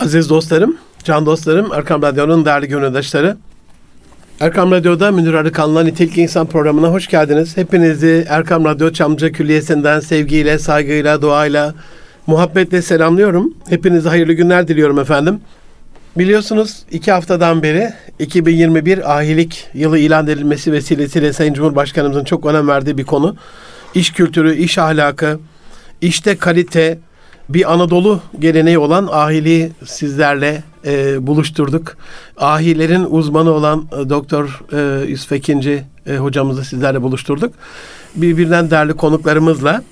[0.00, 3.36] Aziz dostlarım, can dostlarım, Erkam Radyo'nun değerli gönüldaşları.
[4.40, 7.56] Erkam Radyo'da Münir Arıkan'la Nitelik İnsan programına hoş geldiniz.
[7.56, 11.74] Hepinizi Erkam Radyo Çamlıca Külliyesi'nden sevgiyle, saygıyla, duayla,
[12.26, 13.54] muhabbetle selamlıyorum.
[13.68, 15.40] Hepinize hayırlı günler diliyorum efendim.
[16.18, 22.98] Biliyorsunuz iki haftadan beri 2021 ahilik yılı ilan edilmesi vesilesiyle Sayın Cumhurbaşkanımızın çok önem verdiği
[22.98, 23.36] bir konu.
[23.94, 25.38] İş kültürü, iş ahlakı,
[26.00, 26.98] işte kalite,
[27.48, 31.96] bir Anadolu geleneği olan ahili sizlerle e, buluşturduk.
[32.36, 37.54] Ahilerin uzmanı olan e, Doktor e, Yusuf Ekinci e, hocamızı sizlerle buluşturduk.
[38.16, 39.82] Birbirinden değerli konuklarımızla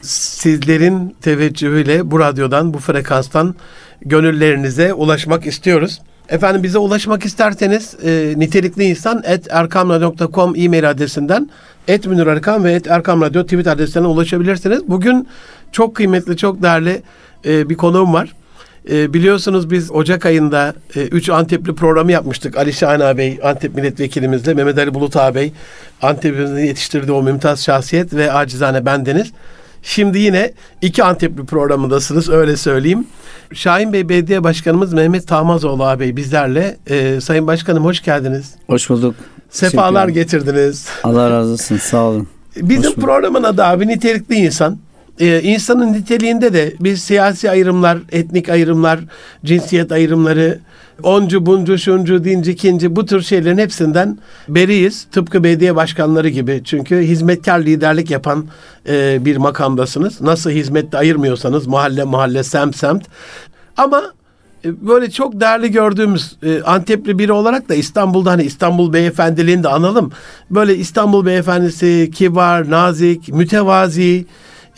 [0.00, 3.54] sizlerin teveccühüyle bu radyodan, bu frekanstan
[4.00, 6.00] gönüllerinize ulaşmak istiyoruz.
[6.28, 11.50] Efendim bize ulaşmak isterseniz e, nitelikli insan et erkamradyo.com e-mail adresinden
[11.88, 14.88] et Münir Erkam ve et Erkam Radyo tweet adreslerine ulaşabilirsiniz.
[14.88, 15.28] Bugün
[15.72, 17.02] çok kıymetli, çok değerli
[17.44, 18.32] e, bir konuğum var.
[18.90, 22.56] E, biliyorsunuz biz Ocak ayında 3 e, Antepli programı yapmıştık.
[22.56, 25.52] Ali Şahin ağabey, Antep milletvekilimizle, Mehmet Ali Bulut ağabey,
[26.02, 29.32] Antep'imizin yetiştirdiği o mümtaz şahsiyet ve acizane bendeniz.
[29.86, 33.06] Şimdi yine iki Antepli programındasınız öyle söyleyeyim.
[33.52, 36.76] Şahin Bey Belediye Başkanımız Mehmet Tahmazoğlu ağabey bizlerle.
[36.90, 38.54] Ee, Sayın Başkanım hoş geldiniz.
[38.66, 39.14] Hoş bulduk.
[39.50, 40.86] Sefalar getirdiniz.
[41.04, 42.28] Allah razı olsun sağ olun.
[42.56, 44.78] Bizim programın adı abi nitelikli insan.
[45.20, 49.00] Ee, insanın niteliğinde de biz siyasi ayrımlar, etnik ayrımlar,
[49.44, 50.58] cinsiyet ayrımları,
[51.02, 55.06] oncu, buncu, şuncu, dinci, ikinci bu tür şeylerin hepsinden beriyiz.
[55.12, 56.62] Tıpkı belediye başkanları gibi.
[56.64, 58.46] Çünkü hizmetkar liderlik yapan
[58.88, 60.20] e, bir makamdasınız.
[60.20, 63.04] Nasıl hizmette ayırmıyorsanız mahalle mahalle, semt semt.
[63.76, 64.02] Ama
[64.64, 69.68] e, böyle çok değerli gördüğümüz e, Antepli biri olarak da İstanbul'da hani İstanbul Beyefendiliğini de
[69.68, 70.12] analım.
[70.50, 74.26] Böyle İstanbul Beyefendisi kibar, nazik, mütevazi,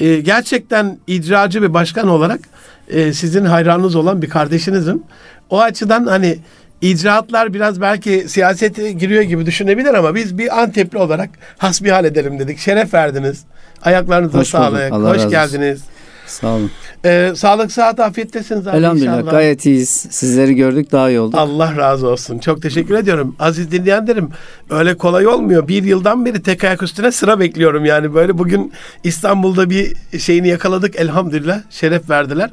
[0.01, 2.41] e, gerçekten icracı bir başkan olarak
[2.89, 5.03] e, sizin hayranınız olan bir kardeşinizim.
[5.51, 6.39] O açıdan hani
[6.81, 12.59] icraatlar biraz belki siyasete giriyor gibi düşünebilir ama biz bir Antepli olarak hasbihal edelim dedik.
[12.59, 13.45] Şeref verdiniz.
[13.83, 14.93] Ayaklarınıza Hoş sağlık.
[14.93, 15.83] Hoş geldiniz.
[16.31, 16.71] Sağ olun.
[17.05, 19.31] Ee, sağlık, saat, afiyettesiniz abi Elhamdülillah inşallah.
[19.31, 20.07] gayet iyiyiz.
[20.11, 21.39] Sizleri gördük daha iyi olduk.
[21.39, 22.39] Allah razı olsun.
[22.39, 23.37] Çok teşekkür ediyorum.
[23.39, 24.31] Aziz dinleyenlerim
[24.71, 25.69] öyle kolay olmuyor.
[25.69, 28.15] Bir yıldan beri tek ayak üstüne sıra bekliyorum yani.
[28.15, 28.73] Böyle bugün
[29.05, 31.61] İstanbul'da bir şeyini yakaladık elhamdülillah.
[31.71, 32.51] Şeref verdiler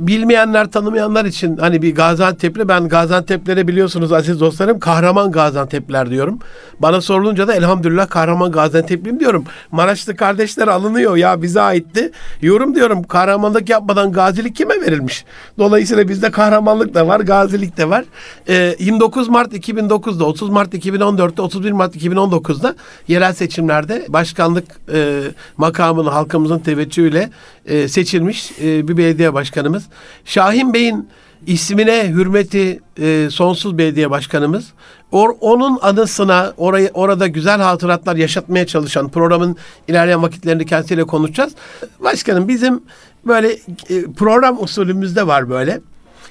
[0.00, 6.38] bilmeyenler, tanımayanlar için hani bir Gaziantep'li ben Gaziantep'lere biliyorsunuz aziz dostlarım kahraman Gaziantep'ler diyorum.
[6.78, 9.44] Bana sorulunca da elhamdülillah kahraman Gaziantep'liyim diyorum.
[9.70, 12.10] Maraşlı kardeşler alınıyor ya bize aitti.
[12.42, 15.24] Yorum diyorum kahramanlık yapmadan gazilik kime verilmiş?
[15.58, 18.04] Dolayısıyla bizde kahramanlık da var, gazilik de var.
[18.48, 22.76] Ee, 29 Mart 2009'da, 30 Mart 2014'te, 31 Mart 2019'da
[23.08, 25.20] yerel seçimlerde başkanlık e,
[25.56, 27.30] makamını halkımızın teveccühüyle
[27.66, 29.84] e, seçilmiş e, bir belediye başkanımız.
[30.24, 31.08] Şahin Bey'in
[31.46, 34.72] ismine hürmeti e, sonsuz belediye başkanımız.
[35.12, 39.56] Or, onun anısına orayı orada güzel hatıratlar yaşatmaya çalışan programın
[39.88, 41.52] ilerleyen vakitlerinde kendisiyle konuşacağız.
[42.00, 42.82] Başkanım bizim
[43.26, 43.52] böyle
[43.88, 45.80] e, program usulümüzde var böyle.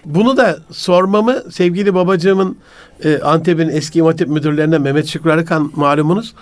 [0.06, 2.58] Bunu da sormamı sevgili babacığımın
[3.04, 6.34] e, Antep'in eski İmatip müdürlerinden Mehmet Şükrü Arıkan malumunuz.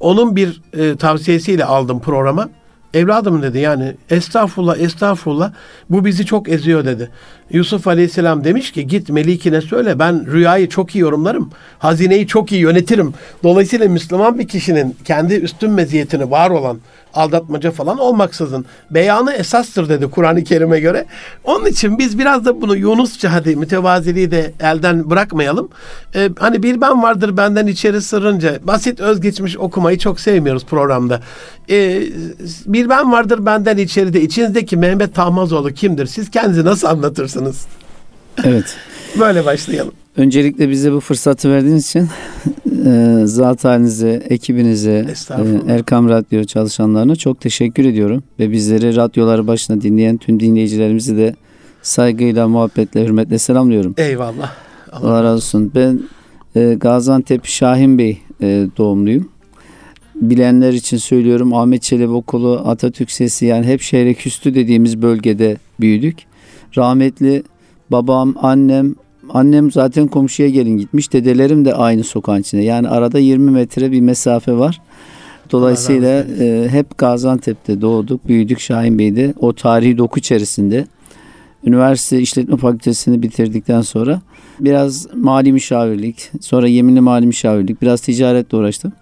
[0.00, 2.48] Onun bir e, tavsiyesiyle aldım programa.
[2.94, 5.52] Evladım dedi yani estağfurullah estağfurullah
[5.90, 7.10] bu bizi çok eziyor dedi.
[7.50, 11.50] Yusuf Aleyhisselam demiş ki git Melikine söyle ben rüyayı çok iyi yorumlarım.
[11.78, 13.14] Hazineyi çok iyi yönetirim.
[13.42, 16.78] Dolayısıyla Müslüman bir kişinin kendi üstün meziyetini var olan
[17.18, 21.06] aldatmaca falan olmaksızın beyanı esastır dedi Kur'an-ı Kerim'e göre.
[21.44, 25.68] Onun için biz biraz da bunu Yunusça hadi mütevaziliği de elden bırakmayalım.
[26.14, 31.20] Ee, hani bir ben vardır benden içeri sırrınca basit özgeçmiş okumayı çok sevmiyoruz programda.
[31.70, 32.02] Ee,
[32.66, 36.06] bir ben vardır benden içeride içinizdeki Mehmet Tahmazoğlu kimdir?
[36.06, 37.66] Siz kendinizi nasıl anlatırsınız?
[38.44, 38.76] Evet.
[39.20, 39.92] Böyle başlayalım.
[40.18, 42.08] Öncelikle bize bu fırsatı verdiğiniz için
[42.86, 48.22] e, zat halinize, ekibinize, e, Erkam Radyo çalışanlarına çok teşekkür ediyorum.
[48.38, 51.34] Ve bizleri radyoları başına dinleyen tüm dinleyicilerimizi de
[51.82, 53.94] saygıyla, muhabbetle, hürmetle selamlıyorum.
[53.98, 54.52] Eyvallah.
[54.92, 55.72] Allah, Allah razı olsun.
[55.74, 56.00] Ben
[56.56, 59.28] e, Gaziantep Şahin Bey e, doğumluyum.
[60.14, 66.18] Bilenler için söylüyorum Ahmet Çelebi Okulu, Atatürk Sesi yani hep şehre küstü dediğimiz bölgede büyüdük.
[66.76, 67.42] Rahmetli
[67.90, 68.94] babam, annem,
[69.30, 71.12] Annem zaten komşuya gelin gitmiş.
[71.12, 72.62] Dedelerim de aynı sokağın içinde.
[72.62, 74.80] Yani arada 20 metre bir mesafe var.
[75.52, 79.34] Dolayısıyla e, hep Gaziantep'te doğduk, büyüdük Şahin Bey'de.
[79.40, 80.86] O tarihi doku içerisinde.
[81.64, 84.20] Üniversite İşletme Fakültesini bitirdikten sonra
[84.60, 88.92] biraz mali müşavirlik, sonra yeminli mali müşavirlik, biraz ticaretle uğraştım.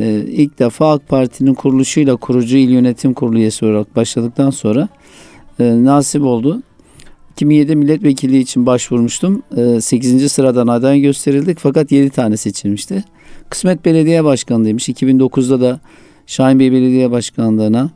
[0.00, 4.88] Ee, ilk defa AK Parti'nin kuruluşuyla kurucu il yönetim kurulu üyesi olarak başladıktan sonra
[5.60, 6.62] e, nasip oldu
[7.36, 9.42] 2007 milletvekilliği için başvurmuştum.
[9.80, 10.22] 8.
[10.22, 13.04] Ee, sıradan aday gösterildik fakat 7 tane seçilmişti.
[13.50, 14.88] Kısmet Belediye Başkanlığıymış.
[14.88, 15.80] 2009'da da
[16.26, 17.90] Şahin Bey Belediye Başkanlığı'na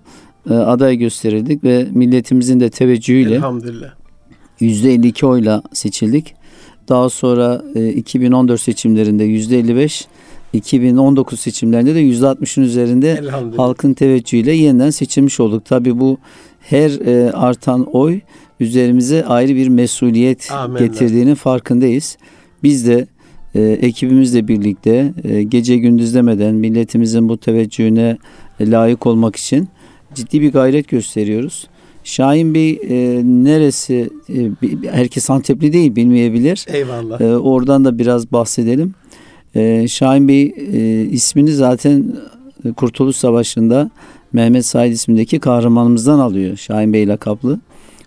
[0.51, 3.91] e, aday gösterildik ve milletimizin de teveccühüyle Elhamdülillah.
[4.61, 6.35] %52 oyla seçildik.
[6.89, 7.63] Daha sonra
[7.95, 10.05] 2014 e, seçimlerinde %55,
[10.53, 13.25] 2019 seçimlerinde de %60'ın üzerinde
[13.57, 15.65] halkın teveccühüyle yeniden seçilmiş olduk.
[15.65, 16.19] Tabii bu
[16.61, 18.21] her e, artan oy
[18.61, 20.87] üzerimize ayrı bir mesuliyet Amenna.
[20.87, 22.17] getirdiğinin farkındayız.
[22.63, 23.07] Biz de
[23.55, 28.19] e, ekibimizle birlikte e, gece gündüz demeden milletimizin bu teveccühüne
[28.61, 29.69] layık olmak için
[30.15, 31.67] ciddi bir gayret gösteriyoruz.
[32.05, 34.11] Şahin Bey e, neresi?
[34.35, 34.51] E,
[34.91, 36.67] herkes Antepli değil bilmeyebilir.
[36.69, 37.21] Eyvallah.
[37.21, 38.95] E, oradan da biraz bahsedelim.
[39.55, 42.17] E, Şahin Bey e, ismini zaten
[42.77, 43.91] Kurtuluş Savaşı'nda
[44.33, 46.57] Mehmet Said ismindeki kahramanımızdan alıyor.
[46.57, 47.61] Şahin Bey lakaplı.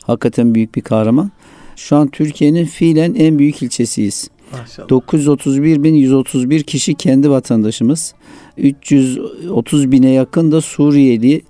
[0.08, 1.32] Hakikaten büyük bir kahraman.
[1.76, 4.30] Şu an Türkiye'nin fiilen en büyük ilçesiyiz.
[4.52, 4.88] Maşallah.
[4.88, 8.14] 931.131 kişi kendi vatandaşımız.
[8.58, 11.42] 330 bine yakın da Suriyeli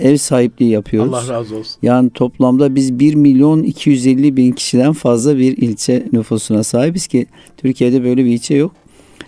[0.00, 1.14] ev sahipliği yapıyoruz.
[1.14, 1.76] Allah razı olsun.
[1.82, 7.26] Yani toplamda biz 1 milyon 250 bin kişiden fazla bir ilçe nüfusuna sahibiz ki
[7.56, 8.72] Türkiye'de böyle bir ilçe yok.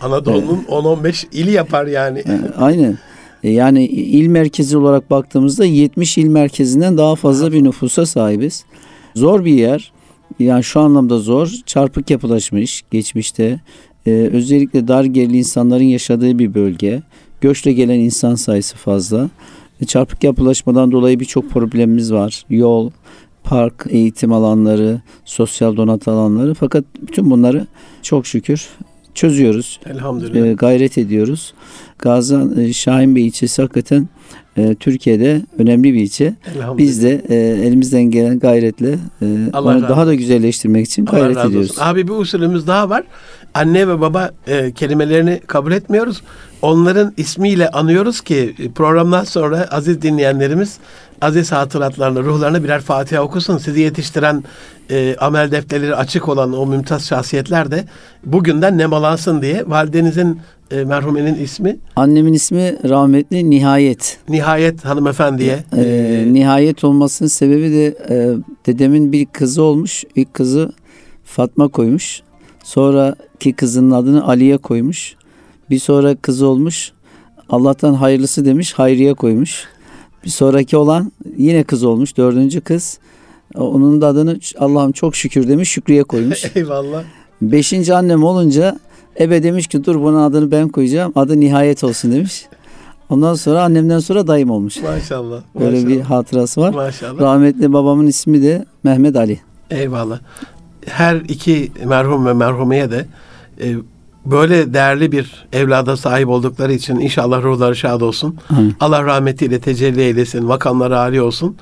[0.01, 2.19] Anadolu'nun ee, 10-15 ili yapar yani.
[2.19, 2.97] E, aynen.
[3.43, 8.65] E, yani il merkezi olarak baktığımızda 70 il merkezinden daha fazla bir nüfusa sahibiz.
[9.15, 9.91] Zor bir yer.
[10.39, 11.51] Yani şu anlamda zor.
[11.65, 13.59] Çarpık yapılaşmış geçmişte.
[14.07, 17.01] Ee, özellikle dar gelirli insanların yaşadığı bir bölge.
[17.41, 19.29] Göçle gelen insan sayısı fazla.
[19.81, 22.45] E, çarpık yapılaşmadan dolayı birçok problemimiz var.
[22.49, 22.91] Yol,
[23.43, 26.53] park, eğitim alanları, sosyal donat alanları.
[26.53, 27.67] Fakat bütün bunları
[28.01, 28.69] çok şükür
[29.13, 29.79] çözüyoruz.
[29.85, 30.47] Elhamdülillah.
[30.47, 31.53] E, gayret ediyoruz.
[32.01, 34.07] Gazan e, Şahin Bey ilçesi hakikaten
[34.57, 36.33] e, Türkiye'de önemli bir ilçe.
[36.77, 41.71] Biz de e, elimizden gelen gayretle e, onu daha da güzelleştirmek için Allah gayret ediyoruz.
[41.71, 41.81] Olsun.
[41.81, 43.03] Abi bir usulümüz daha var.
[43.53, 46.21] Anne ve baba e, kelimelerini kabul etmiyoruz.
[46.61, 50.77] Onların ismiyle anıyoruz ki programdan sonra aziz dinleyenlerimiz
[51.21, 53.57] aziz hatıratlarına, ruhlarına birer Fatiha okusun.
[53.57, 54.43] Sizi yetiştiren
[54.89, 57.85] e, amel defterleri açık olan o mümtaz şahsiyetler de
[58.25, 60.39] bugünden nemalansın diye validenizin
[60.71, 61.77] e, merhumenin ismi?
[61.95, 64.17] Annemin ismi rahmetli Nihayet.
[64.29, 65.63] Nihayet hanımefendiye.
[65.77, 70.03] E, e, nihayet olmasının sebebi de e, dedemin bir kızı olmuş.
[70.15, 70.71] İlk kızı
[71.23, 72.21] Fatma koymuş.
[72.63, 75.15] Sonraki kızının adını Aliye koymuş.
[75.69, 76.91] Bir sonra kızı olmuş.
[77.49, 79.67] Allah'tan hayırlısı demiş Hayriye koymuş.
[80.23, 82.17] Bir sonraki olan yine kız olmuş.
[82.17, 82.99] Dördüncü kız.
[83.55, 86.45] Onun da adını Allah'ım çok şükür demiş Şükriye koymuş.
[86.55, 87.03] Eyvallah.
[87.41, 88.79] Beşinci annem olunca
[89.19, 91.11] ebe demiş ki dur bunun adını ben koyacağım.
[91.15, 92.45] Adı nihayet olsun demiş.
[93.09, 94.81] Ondan sonra annemden sonra dayım olmuş.
[94.81, 95.41] Maşallah.
[95.59, 95.87] Böyle maşallah.
[95.89, 96.73] bir hatırası var.
[96.73, 97.21] Maşallah.
[97.21, 99.39] Rahmetli babamın ismi de Mehmet Ali.
[99.69, 100.19] Eyvallah.
[100.85, 103.05] Her iki merhum ve merhumeye de
[103.61, 103.75] e,
[104.25, 108.37] böyle değerli bir evlada sahip oldukları için inşallah ruhları şad olsun.
[108.47, 108.55] Hı.
[108.79, 111.57] Allah rahmetiyle tecelli eylesin, makamları âli olsun.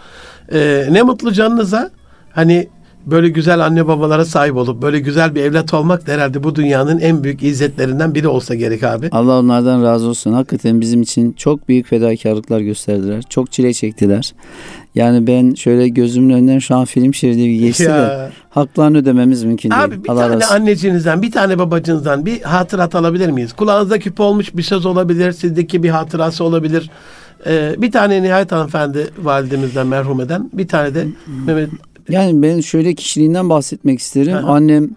[0.52, 1.92] Ee, ne mutlu canınıza.
[2.32, 2.70] Hani
[3.06, 7.00] böyle güzel anne babalara sahip olup böyle güzel bir evlat olmak da herhalde bu dünyanın
[7.00, 9.10] en büyük izzetlerinden biri olsa gerek abi.
[9.12, 10.34] Allah onlardan razı olsun.
[10.34, 13.24] Hakikaten bizim için çok büyük fedakarlıklar gösterdiler.
[13.30, 14.34] Çok çile çektiler.
[14.96, 17.98] Yani ben şöyle gözümün önünden şu an film şeridi geçti ya.
[17.98, 19.84] de haklarını ödememiz mümkün değil.
[19.84, 20.54] Abi bir Allah tane razı.
[20.54, 23.54] anneciğinizden bir tane babacınızdan bir hatırat alabilir miyiz?
[23.54, 25.32] Kulağınızda küpe olmuş bir söz olabilir.
[25.32, 26.90] Sizdeki bir hatırası olabilir.
[27.48, 31.08] Ee, bir tane nihayet hanımefendi validemizden merhumeden bir tane de
[31.46, 31.70] Mehmet
[32.10, 34.36] yani ben şöyle kişiliğinden bahsetmek isterim.
[34.36, 34.48] Aha.
[34.48, 34.90] Annem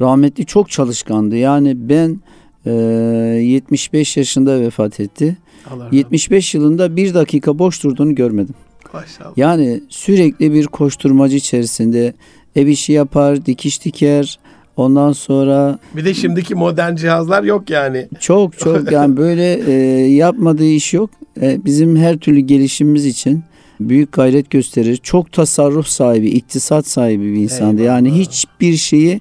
[0.00, 1.36] rahmetli çok çalışkandı.
[1.36, 2.20] Yani ben
[2.66, 5.36] e, 75 yaşında vefat etti.
[5.70, 6.62] Allah 75 Allah.
[6.62, 8.54] yılında bir dakika boş durduğunu görmedim.
[8.92, 9.38] Maşallah.
[9.38, 12.14] Yani sürekli bir koşturmacı içerisinde
[12.56, 14.38] ev işi yapar, dikiş diker.
[14.76, 18.08] Ondan sonra bir de şimdiki modern cihazlar yok yani.
[18.20, 19.72] Çok çok yani böyle e,
[20.06, 21.10] yapmadığı iş yok.
[21.40, 23.42] E, bizim her türlü gelişimimiz için
[23.80, 24.96] büyük gayret gösterir.
[24.96, 27.82] Çok tasarruf sahibi, iktisat sahibi bir insandı.
[27.82, 27.96] Eyvallah.
[27.96, 29.20] Yani hiçbir şeyi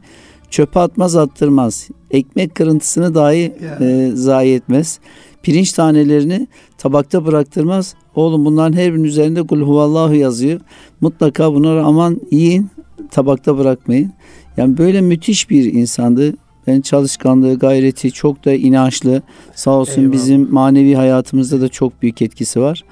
[0.49, 1.89] çöpe atmaz attırmaz.
[2.11, 4.99] Ekmek kırıntısını dahi e, zayi etmez.
[5.43, 6.47] Pirinç tanelerini
[6.77, 7.95] tabakta bıraktırmaz.
[8.15, 10.59] Oğlum bunların her birinin üzerinde kul huvallahu yazıyor.
[11.01, 12.69] Mutlaka bunları aman yiyin
[13.11, 14.11] tabakta bırakmayın.
[14.57, 16.33] Yani böyle müthiş bir insandı.
[16.67, 19.21] Ben çalışkanlığı, gayreti çok da inançlı.
[19.55, 20.13] Sağ olsun Eyvallah.
[20.13, 22.83] bizim manevi hayatımızda da çok büyük etkisi var.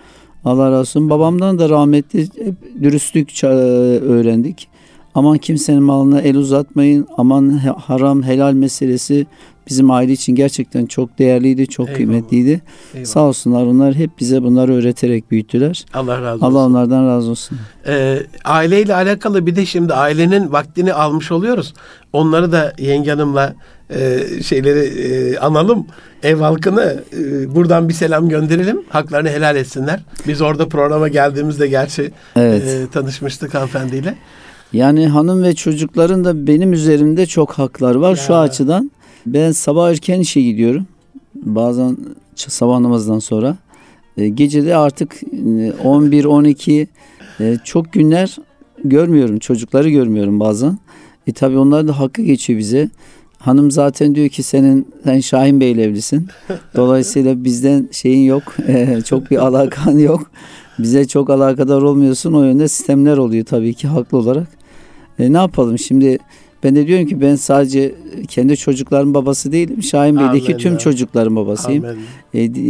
[0.45, 1.09] Allah razı olsun.
[1.09, 4.67] Babamdan da rahmetli hep dürüstlük öğrendik.
[5.15, 7.07] Aman kimsenin malına el uzatmayın.
[7.17, 7.49] Aman
[7.87, 9.25] haram helal meselesi
[9.69, 11.97] bizim aile için gerçekten çok değerliydi, çok Eyvallah.
[11.97, 12.61] kıymetliydi.
[12.93, 13.05] Eyvallah.
[13.09, 15.85] Sağ olsunlar onlar hep bize bunları öğreterek büyüttüler.
[15.93, 16.45] Allah razı olsun.
[16.55, 17.57] Allah onlardan razı olsun.
[17.87, 21.73] Ee, aileyle alakalı bir de şimdi ailenin vaktini almış oluyoruz.
[22.13, 23.55] Onları da yenge hanımla
[23.89, 25.85] e, şeyleri e, analım.
[26.23, 28.81] Ev halkını e, buradan bir selam gönderelim.
[28.89, 29.99] Haklarını helal etsinler.
[30.27, 32.63] Biz orada programa geldiğimizde gerçi Evet.
[32.67, 34.15] e, tanışmıştık hanımefendiyle.
[34.73, 38.39] Yani hanım ve çocukların da benim üzerimde çok haklar var şu Ya.
[38.39, 38.91] açıdan.
[39.25, 40.87] Ben sabah erken işe gidiyorum.
[41.35, 41.97] Bazen
[42.35, 43.57] sabah namazından sonra.
[44.17, 45.25] E, gece de artık e,
[45.83, 46.87] 11-12
[47.39, 48.37] e, çok günler
[48.83, 49.39] görmüyorum.
[49.39, 50.77] Çocukları görmüyorum bazen.
[51.27, 52.89] E tabi onlar da hakkı geçiyor bize.
[53.37, 56.27] Hanım zaten diyor ki senin sen Şahin Bey'le evlisin.
[56.75, 58.43] Dolayısıyla bizden şeyin yok.
[58.67, 60.31] e, çok bir alakan yok.
[60.79, 62.33] Bize çok alakadar olmuyorsun.
[62.33, 64.47] O yönde sistemler oluyor tabii ki haklı olarak.
[65.19, 66.17] E, ne yapalım şimdi
[66.63, 67.95] ben de diyorum ki ben sadece
[68.27, 69.83] kendi çocukların babası değilim.
[69.83, 70.57] Şahin Bey'deki Amenna.
[70.57, 71.85] tüm çocukların babasıyım.
[71.85, 71.99] Amin.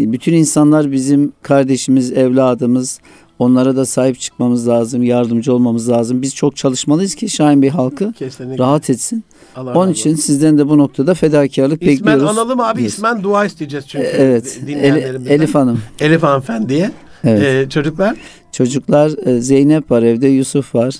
[0.05, 2.99] E, bütün insanlar bizim kardeşimiz, evladımız.
[3.39, 6.21] Onlara da sahip çıkmamız lazım, yardımcı olmamız lazım.
[6.21, 8.63] Biz çok çalışmalıyız ki Şahin Bey halkı Kesinlikle.
[8.63, 9.23] rahat etsin.
[9.55, 10.21] Allah Onun razı için olsun.
[10.21, 12.37] sizden de bu noktada fedakarlık İsmen bekliyoruz.
[12.37, 12.79] analım abi.
[12.79, 12.85] Biz.
[12.85, 14.05] İsmen dua isteyeceğiz çünkü.
[14.05, 14.59] E, Evet.
[14.67, 15.33] Dinleyenlerimizden.
[15.33, 15.79] Elif Hanım.
[15.99, 16.91] Elif hanımefendiye.
[17.23, 17.43] Evet.
[17.43, 18.15] Ee, çocuklar
[18.51, 20.95] Çocuklar e, Zeynep var evde, Yusuf var.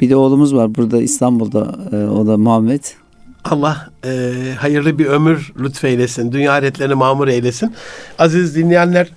[0.00, 1.74] Bir de oğlumuz var burada İstanbul'da.
[1.92, 2.80] e, o da Muhammed.
[3.44, 6.32] Allah e, hayırlı bir ömür lütfeylesin.
[6.32, 7.74] Dünya hayretlerini mamur eylesin.
[8.18, 9.08] Aziz dinleyenler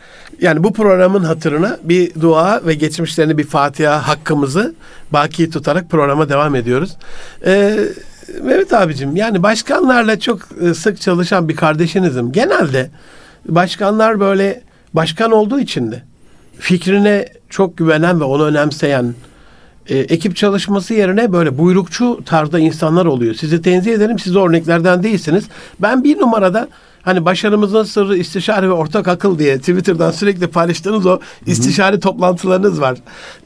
[0.42, 4.76] yani bu programın hatırına bir dua ve geçmişlerini bir Fatiha hakkımızı
[5.14, 6.98] baki tutarak programa devam ediyoruz.
[7.46, 7.80] E,
[8.44, 12.32] Mehmet abicim yani başkanlarla çok e, sık çalışan bir kardeşinizim.
[12.32, 12.90] Genelde
[13.46, 14.62] başkanlar böyle
[14.94, 16.04] başkan olduğu için de
[16.60, 19.14] fikrine çok güvenen ve onu önemseyen
[19.90, 23.34] e, ekip çalışması yerine böyle buyrukçu tarzda insanlar oluyor.
[23.34, 24.20] Sizi tenzih ederim.
[24.20, 25.44] Siz örneklerden değilsiniz.
[25.80, 26.68] Ben bir numarada
[27.02, 32.98] hani başarımızın sırrı istişare ve ortak akıl diye Twitter'dan sürekli paylaştığınız o istişare toplantılarınız var.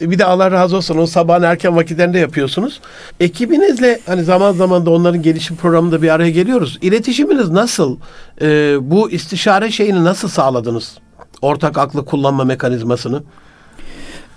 [0.01, 2.79] E, Bir de Allah razı olsun onu sabahın erken vakitlerinde yapıyorsunuz.
[3.19, 6.77] Ekibinizle hani zaman zaman da onların gelişim programında bir araya geliyoruz.
[6.81, 7.97] İletişiminiz nasıl?
[8.41, 10.97] E, bu istişare şeyini nasıl sağladınız?
[11.41, 13.23] Ortak aklı kullanma mekanizmasını.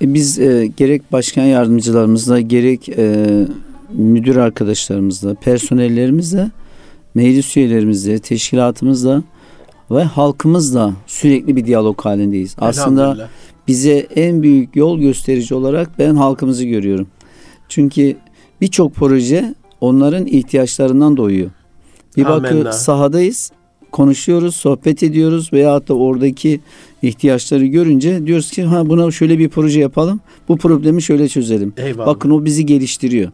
[0.02, 3.26] E, Biz e, gerek başkan yardımcılarımızla gerek e,
[3.92, 6.50] müdür arkadaşlarımızla, personellerimizle,
[7.14, 9.23] meclis üyelerimizle, teşkilatımızla
[9.90, 12.57] ve halkımızla sürekli bir diyalog halindeyiz.
[12.59, 13.28] Aslında
[13.69, 17.09] bize en büyük yol gösterici olarak ben halkımızı görüyorum.
[17.69, 18.16] Çünkü
[18.61, 21.50] birçok proje onların ihtiyaçlarından doğuyor.
[22.16, 22.42] Bir Amenna.
[22.42, 23.52] bakıyor sahadayız,
[23.92, 26.61] konuşuyoruz, sohbet ediyoruz veya da oradaki
[27.02, 30.20] ihtiyaçları görünce diyoruz ki ha buna şöyle bir proje yapalım.
[30.49, 31.73] Bu problemi şöyle çözelim.
[31.76, 32.06] Eyvallah.
[32.06, 33.30] Bakın o bizi geliştiriyor.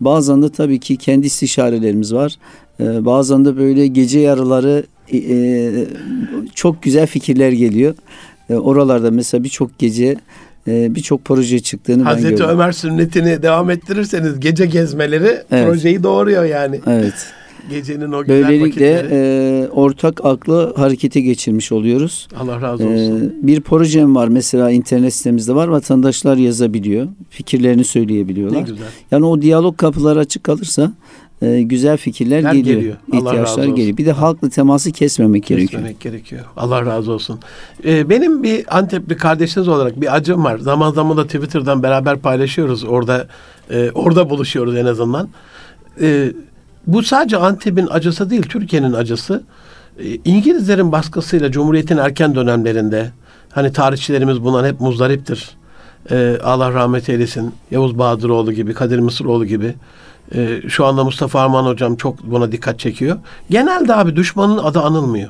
[0.00, 2.36] Bazen de tabii ki kendi istişarelerimiz var.
[2.80, 5.86] Ee, bazen de böyle gece yarıları e, e,
[6.54, 7.94] çok güzel fikirler geliyor.
[8.50, 10.16] E, oralarda mesela birçok gece
[10.68, 12.46] e, birçok proje çıktığını ben Hazreti gördüm.
[12.48, 15.68] Ömer sünnetini devam ettirirseniz gece gezmeleri Evet.
[15.68, 16.80] projeyi doğuruyor yani.
[16.86, 17.14] Evet.
[17.70, 19.08] Gecenin o güzel Böylelikle vakitleri.
[19.64, 22.28] e, ortak aklı harekete geçirmiş oluyoruz.
[22.40, 23.34] Allah razı olsun.
[23.42, 25.68] bir projem var mesela internet sitemizde var.
[25.68, 27.08] Vatandaşlar yazabiliyor.
[27.30, 28.58] Fikirlerini söyleyebiliyorlar.
[28.58, 28.86] ne güzel.
[29.10, 30.92] Yani o diyalog kapıları açık kalırsa
[31.42, 32.76] e, güzel fikirler Ler geliyor.
[32.80, 32.96] geliyor.
[33.12, 33.96] İhtiyaçlar geliyor.
[33.96, 35.70] Bir de halkla teması kesmemek gerekiyor.
[35.70, 36.44] Kesmemek gerekiyor.
[36.56, 37.40] Allah razı olsun.
[37.84, 40.58] Ee, benim bir Antepli kardeşiniz olarak bir acım var.
[40.58, 42.84] Zaman zaman da Twitter'dan beraber paylaşıyoruz.
[42.84, 43.26] Orada
[43.70, 45.28] e, orada buluşuyoruz en azından.
[46.00, 46.32] E,
[46.86, 49.42] bu sadece Antep'in acısı değil, Türkiye'nin acısı.
[49.98, 53.10] E, İngilizlerin baskısıyla Cumhuriyet'in erken dönemlerinde
[53.50, 55.56] hani tarihçilerimiz bundan hep muzdariptir.
[56.10, 57.54] E, Allah rahmet eylesin.
[57.70, 59.74] Yavuz Bahadıroğlu gibi, Kadir Mısıroğlu gibi.
[60.34, 63.18] E, şu anda Mustafa Arman hocam çok buna dikkat çekiyor.
[63.50, 65.28] Genelde abi düşmanın adı anılmıyor.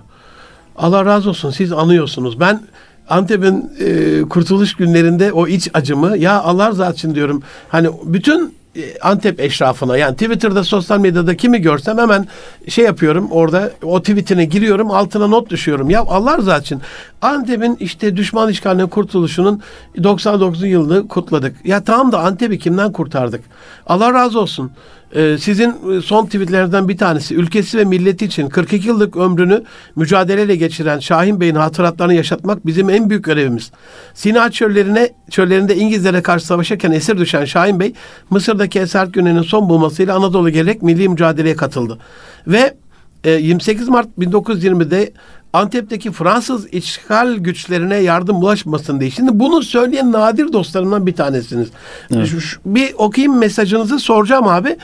[0.77, 2.41] Allah razı olsun siz anıyorsunuz.
[2.41, 2.61] Ben
[3.09, 7.43] Antep'in e, kurtuluş günlerinde o iç acımı ya Allah razı için diyorum.
[7.69, 8.55] Hani bütün
[9.03, 12.27] Antep eşrafına yani Twitter'da sosyal medyada kimi görsem hemen
[12.69, 15.91] şey yapıyorum orada o tweetine giriyorum altına not düşüyorum.
[15.91, 16.81] Ya Allah rızası için
[17.23, 19.63] Antep'in işte düşman işgalinden kurtuluşunun
[20.03, 21.57] 99 yılını kutladık.
[21.67, 23.45] Ya tamam da Antep'i kimden kurtardık?
[23.87, 24.73] Allah razı olsun.
[25.15, 29.63] Ee, sizin e, son tweetlerinizden bir tanesi ülkesi ve milleti için 42 yıllık ömrünü
[29.97, 33.71] mücadeleyle geçiren Şahin Bey'in hatıratlarını yaşatmak bizim en büyük görevimiz.
[34.15, 37.93] Sina çöllerine çöllerinde İngilizlere karşı savaşırken esir düşen Şahin Bey
[38.31, 41.99] Mısır'daki esaret günlerinin son bulmasıyla Anadolu gelerek milli mücadeleye katıldı.
[42.47, 42.75] Ve
[43.25, 45.13] e, 28 Mart 1920'de
[45.55, 49.11] Antep'teki Fransız işgal güçlerine yardım ulaşmasın diye.
[49.11, 51.69] Şimdi bunu söyleyen nadir dostlarımdan bir tanesiniz.
[52.15, 52.27] Evet.
[52.27, 54.77] Şu- şu- bir okuyayım mesajınızı soracağım abi.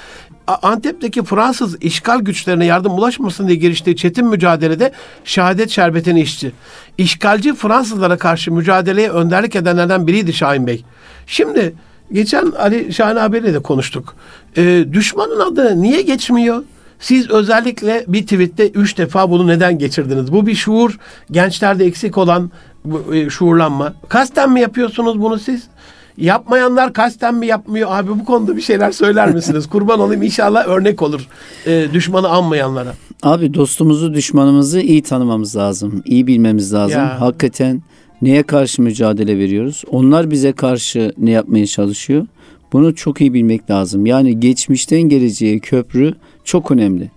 [0.63, 4.93] Antep'teki Fransız işgal güçlerine yardım ulaşmasın diye giriştiği çetin mücadelede
[5.25, 6.53] şehadet şerbetini içti.
[6.99, 10.85] İşgalci Fransızlara karşı mücadeleye önderlik edenlerden biriydi Şahin Bey.
[11.27, 11.75] Şimdi
[12.13, 14.15] geçen Ali Şahin abiyle de konuştuk.
[14.57, 16.63] Ee, düşmanın adı niye geçmiyor?
[17.01, 20.33] Siz özellikle bir tweette üç defa bunu neden geçirdiniz?
[20.33, 20.99] Bu bir şuur,
[21.31, 22.51] gençlerde eksik olan
[23.13, 23.95] e, şuurlanma.
[24.09, 25.63] Kasten mi yapıyorsunuz bunu siz?
[26.17, 27.89] Yapmayanlar kasten mi yapmıyor?
[27.93, 29.67] Abi bu konuda bir şeyler söyler misiniz?
[29.67, 31.27] Kurban olayım inşallah örnek olur
[31.67, 32.95] e, düşmanı anmayanlara.
[33.23, 36.03] Abi dostumuzu düşmanımızı iyi tanımamız lazım.
[36.05, 36.99] iyi bilmemiz lazım.
[37.01, 37.21] Ya.
[37.21, 37.83] Hakikaten
[38.23, 39.85] neye karşı mücadele veriyoruz?
[39.91, 42.27] Onlar bize karşı ne yapmaya çalışıyor?
[42.73, 44.07] Bunu çok iyi bilmek lazım.
[44.07, 46.15] Yani geçmişten geleceğe köprü
[46.51, 47.11] çok önemli.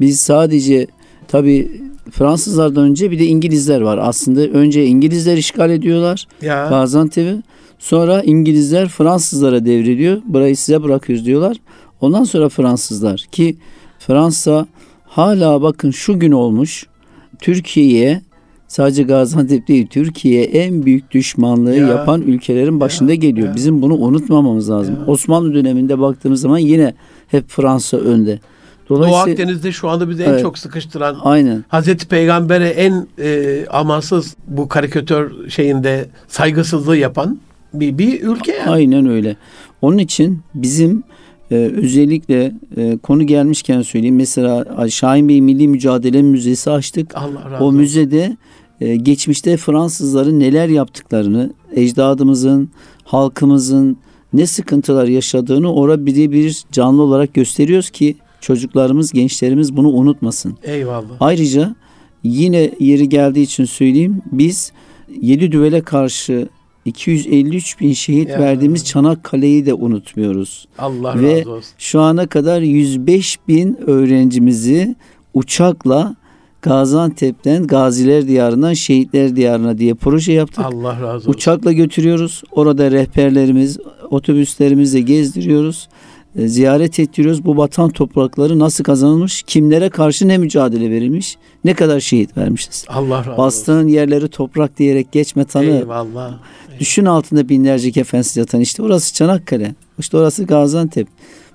[0.00, 0.86] Biz sadece
[1.28, 3.98] tabii Fransızlardan önce bir de İngilizler var.
[4.02, 7.42] Aslında önce İngilizler işgal ediyorlar Ya Gaziantep'i.
[7.78, 10.22] Sonra İngilizler Fransızlara devrediyor.
[10.24, 11.56] Burayı size bırakıyoruz diyorlar.
[12.00, 13.56] Ondan sonra Fransızlar ki
[13.98, 14.66] Fransa
[15.04, 16.86] hala bakın şu gün olmuş
[17.38, 18.22] Türkiye'ye
[18.68, 21.86] sadece Gaziantep değil Türkiye'ye en büyük düşmanlığı Ya.
[21.88, 23.48] yapan ülkelerin başında geliyor.
[23.48, 23.54] ya.
[23.54, 24.94] Bizim bunu unutmamamız lazım.
[25.00, 25.06] Ya.
[25.06, 26.94] Osmanlı döneminde baktığımız zaman yine
[27.28, 28.40] hep Fransa önde.
[28.88, 30.42] Doğu Dolayısıyla Akdeniz'de şu anda bizi en Evet.
[30.42, 31.64] çok sıkıştıran aynen.
[31.68, 37.38] Hazreti Peygamber'e en e, amansız bu karikatör şeyinde saygısızlığı yapan
[37.74, 38.70] bir, bir ülke yani.
[38.70, 39.36] Aynen öyle.
[39.82, 41.02] Onun için bizim
[41.50, 44.16] e, özellikle e, konu gelmişken söyleyeyim.
[44.16, 47.12] Mesela Şahin Bey Milli Mücadele Müzesi açtık.
[47.14, 48.36] Allah razı O müzede
[48.80, 52.70] e, geçmişte Fransızların neler yaptıklarını, ecdadımızın,
[53.04, 53.96] halkımızın
[54.32, 60.58] ne sıkıntılar yaşadığını orada birebir canlı olarak gösteriyoruz ki çocuklarımız, gençlerimiz bunu unutmasın.
[60.62, 61.16] Eyvallah.
[61.20, 61.74] Ayrıca
[62.24, 64.72] yine yeri geldiği için söyleyeyim biz
[65.20, 66.48] yedi düvele karşı
[66.84, 68.38] 253 bin şehit Ya.
[68.38, 70.68] verdiğimiz Çanakkale'yi de unutmuyoruz.
[70.78, 71.70] Allah Ve razı olsun.
[71.78, 74.94] şu ana kadar 105 bin öğrencimizi
[75.34, 76.16] uçakla
[76.62, 80.64] Gaziantep'ten Gaziler Diyarı'ndan Şehitler Diyarı'na diye proje yaptık.
[80.64, 81.30] Allah razı olsun.
[81.32, 82.42] Uçakla götürüyoruz.
[82.52, 83.78] Orada rehberlerimiz,
[84.10, 85.88] otobüslerimizle gezdiriyoruz.
[86.36, 87.44] E, Ziyaret ettiriyoruz.
[87.44, 92.84] Bu vatan toprakları nasıl kazanılmış, kimlere karşı ne mücadele verilmiş, ne kadar şehit vermişiz.
[92.88, 93.44] Allah razı olsun.
[93.44, 95.64] Bastığın yerleri toprak diyerek geçme tanı.
[95.64, 96.38] Eyvallah.
[96.80, 99.74] Düşün altında binlerce kefensiz yatan işte orası Çanakkale.
[99.98, 101.08] İşte orası Gaziantep.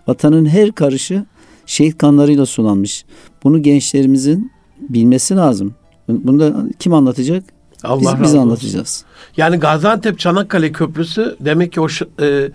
[0.07, 1.25] Vatanın her karışı
[1.65, 3.05] şehit kanlarıyla sulanmış.
[3.43, 4.51] Bunu gençlerimizin
[4.89, 5.75] bilmesi lazım.
[6.07, 7.43] Bunu da kim anlatacak?
[7.83, 9.03] Allah Biz, biz anlatacağız.
[9.37, 11.87] Yani Gaziantep Çanakkale Köprüsü demek ki o
[12.21, 12.49] e,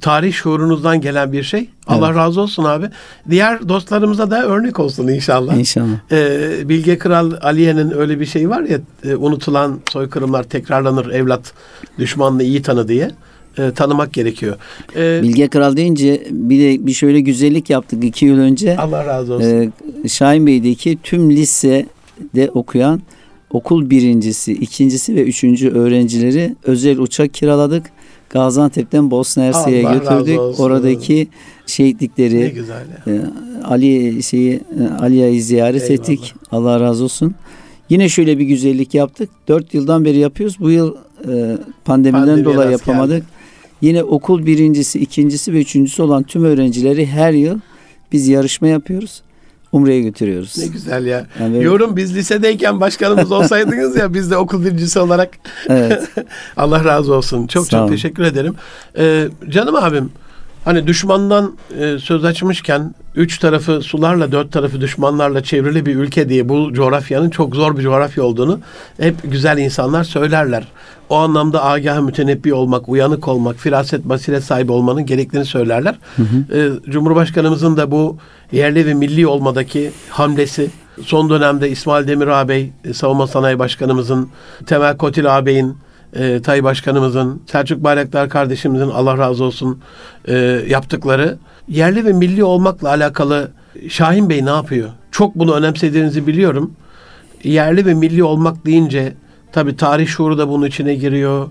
[0.00, 1.68] tarih şuurunuzdan gelen bir şey.
[1.86, 2.16] Allah Evet.
[2.16, 2.86] razı olsun abi.
[3.30, 5.56] Diğer dostlarımıza da örnek olsun inşallah.
[5.56, 6.12] İnşallah.
[6.12, 11.52] Ee, Bilge Kral Aliye'nin öyle bir şey var ya e, unutulan soykırımlar tekrarlanır evlat
[11.98, 13.10] düşmanını iyi tanı diye
[13.58, 14.56] e, tanımak gerekiyor.
[14.96, 18.76] Ee, Bilge Kral deyince bir de bir şöyle güzellik yaptık iki yıl önce.
[18.78, 19.72] Allah razı olsun.
[20.04, 23.02] Ee, Şahin Bey'deki tüm lisede okuyan
[23.50, 27.90] okul birincisi, ikincisi ve üçüncü öğrencileri özel uçak kiraladık.
[28.30, 30.60] Gaziantep'ten Bosna Hersek'e götürdük.
[30.60, 31.26] Oradaki ne
[31.66, 32.64] şehitlikleri
[33.06, 33.20] e,
[33.64, 36.00] Ali şeyi e, Aliye'yi ziyaret Eyvallah.
[36.00, 36.34] ettik.
[36.52, 37.34] Allah razı olsun.
[37.88, 39.30] Yine şöyle bir güzellik yaptık.
[39.48, 40.56] Dört yıldan beri yapıyoruz.
[40.60, 40.94] Bu yıl
[41.28, 43.26] e, pandemiden Pandemi dolayı yapamadık.
[43.80, 47.58] Yine okul birincisi, ikincisi ve üçüncüsü olan tüm öğrencileri her yıl
[48.12, 49.22] biz yarışma yapıyoruz.
[49.72, 50.58] Umre'ye götürüyoruz.
[50.58, 51.26] Ne güzel ya.
[51.40, 55.30] Yani Yorum biz lisedeyken başkanımız olsaydınız ya biz de okul birincisi olarak
[55.68, 56.10] Evet.
[56.56, 57.46] Allah razı olsun.
[57.46, 57.90] Çok Sağ çok olun.
[57.90, 58.54] teşekkür ederim.
[58.98, 60.10] Ee, canım abim
[60.64, 66.48] hani düşmandan e, söz açmışken üç tarafı sularla dört tarafı düşmanlarla çevrili bir ülke diye
[66.48, 68.60] bu coğrafyanın çok zor bir coğrafya olduğunu
[69.00, 70.64] hep güzel insanlar söylerler.
[71.08, 75.94] O anlamda agah mütenebbi olmak, uyanık olmak, firaset, basiret sahibi olmanın gerektiğini söylerler.
[76.52, 78.16] Ee, Cumhurbaşkanımızın da bu
[78.52, 80.70] yerli ve milli olmadaki hamlesi
[81.02, 84.28] son dönemde İsmail Demir ağabey, e, Savunma Sanayi Başkanımızın,
[84.66, 85.76] Temel Kotil ağabeyin,
[86.16, 89.80] e, Tay Başkanımızın, Selçuk Bayraktar kardeşimizin Allah razı olsun
[90.28, 90.34] e,
[90.68, 93.50] yaptıkları yerli ve milli olmakla alakalı
[93.88, 94.88] Şahin Bey ne yapıyor?
[95.10, 96.72] Çok bunu önemsediğinizi biliyorum.
[97.44, 99.12] Yerli ve milli olmak deyince
[99.52, 101.50] tabi tarih şuuru da bunun içine giriyor.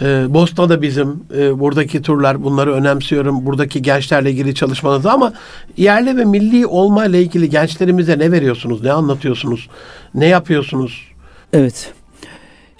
[0.00, 3.46] E, Bosna da bizim e, buradaki turlar bunları önemsiyorum.
[3.46, 5.32] Buradaki gençlerle ilgili çalışmanızı ama
[5.76, 8.82] yerli ve milli olma ile ilgili gençlerimize ne veriyorsunuz?
[8.82, 9.68] Ne anlatıyorsunuz?
[10.14, 11.08] Ne yapıyorsunuz?
[11.52, 11.92] Evet.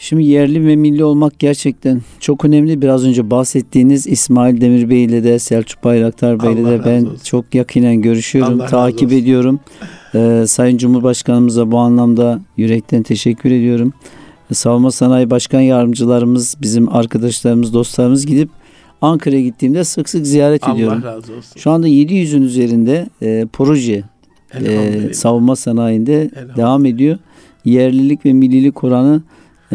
[0.02, 2.82] Şimdi yerli ve milli olmak gerçekten çok önemli.
[2.82, 7.04] Biraz önce bahsettiğiniz İsmail Demir Bey ile de Selçuk Bayraktar Bey ile Allah de ben
[7.04, 7.18] olsun.
[7.24, 9.60] çok yakinen görüşüyorum, Allah takip ediyorum.
[10.14, 13.92] Ee, Sayın Cumhurbaşkanımıza bu anlamda yürekten teşekkür ediyorum.
[14.52, 18.48] Savunma Sanayi Başkan Yardımcılarımız, bizim arkadaşlarımız, dostlarımız gidip
[19.02, 21.02] Ankara'ya gittiğimde sık sık ziyaret Allah ediyorum.
[21.02, 21.52] razı olsun.
[21.60, 24.02] Şu anda 700'ün üzerinde e, proje
[24.54, 27.18] e, savunma sanayinde devam ediyor.
[27.64, 29.22] Yerlilik ve millilik oranı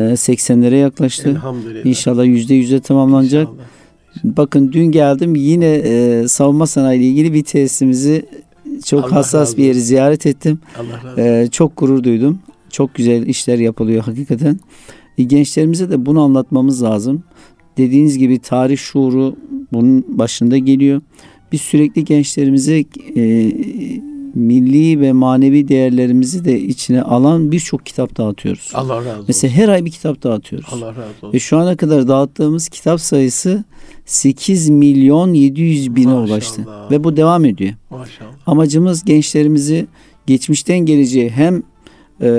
[0.01, 1.29] 80'lere yaklaştı.
[1.29, 1.85] Elhamdülillah.
[1.85, 3.47] İnşallah %100'e tamamlanacak.
[3.49, 3.67] İnşallah.
[4.23, 8.25] Bakın dün geldim yine e, savunma sanayi ile ilgili bir tesisimizi
[8.85, 10.59] çok Allah hassas bir yeri ziyaret ettim.
[10.79, 11.21] Allah.
[11.23, 12.39] E, çok gurur duydum.
[12.69, 14.59] Çok güzel işler yapılıyor hakikaten.
[15.17, 17.23] E, gençlerimize de bunu anlatmamız lazım.
[17.77, 19.35] Dediğiniz gibi tarih şuuru
[19.73, 21.01] bunun başında geliyor.
[21.51, 22.83] Biz sürekli gençlerimize
[23.15, 23.23] e,
[24.37, 28.71] milli ve manevi değerlerimizi de içine alan birçok kitap dağıtıyoruz.
[28.73, 29.25] Allah razı olsun.
[29.27, 30.69] Mesela her ay bir kitap dağıtıyoruz.
[30.71, 31.33] Allah razı olsun.
[31.33, 33.63] Ve şu ana kadar dağıttığımız kitap sayısı
[34.05, 36.27] 8 milyon 700 bine Maşallah.
[36.27, 36.65] ulaştı.
[36.91, 37.73] Ve bu devam ediyor.
[37.89, 38.29] Maşallah.
[38.45, 39.87] Amacımız gençlerimizi
[40.27, 41.63] geçmişten geleceğe hem
[42.21, 42.29] e,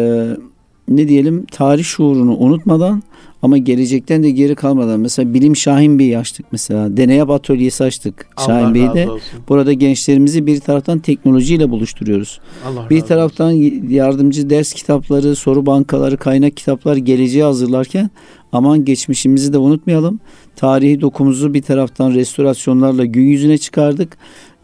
[0.89, 3.03] ne diyelim tarih şuurunu unutmadan
[3.43, 6.97] ama gelecekten de geri kalmadan mesela Bilim Şahin Bey'i açtık mesela.
[6.97, 9.03] Deneyap atölyesi açtık Şahin Allah Bey'de.
[9.03, 9.41] razı olsun.
[9.49, 12.41] Burada gençlerimizi bir taraftan teknolojiyle buluşturuyoruz.
[12.67, 13.51] Allah Bir taraftan
[13.91, 18.11] yardımcı ders kitapları, soru bankaları, kaynak kitaplar geleceğe hazırlarken
[18.53, 20.21] aman geçmişimizi de unutmayalım.
[20.57, 24.17] Tarihi dokumuzu bir taraftan restorasyonlarla gün yüzüne çıkardık.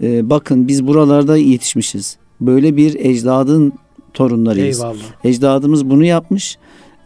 [0.02, 2.16] Ee, bakın biz buralarda yetişmişiz.
[2.40, 3.78] Böyle bir ecdadın olsun.
[4.14, 4.80] torunlarıyız.
[4.80, 5.24] Eyvallah.
[5.24, 6.58] Ecdadımız bunu yapmış.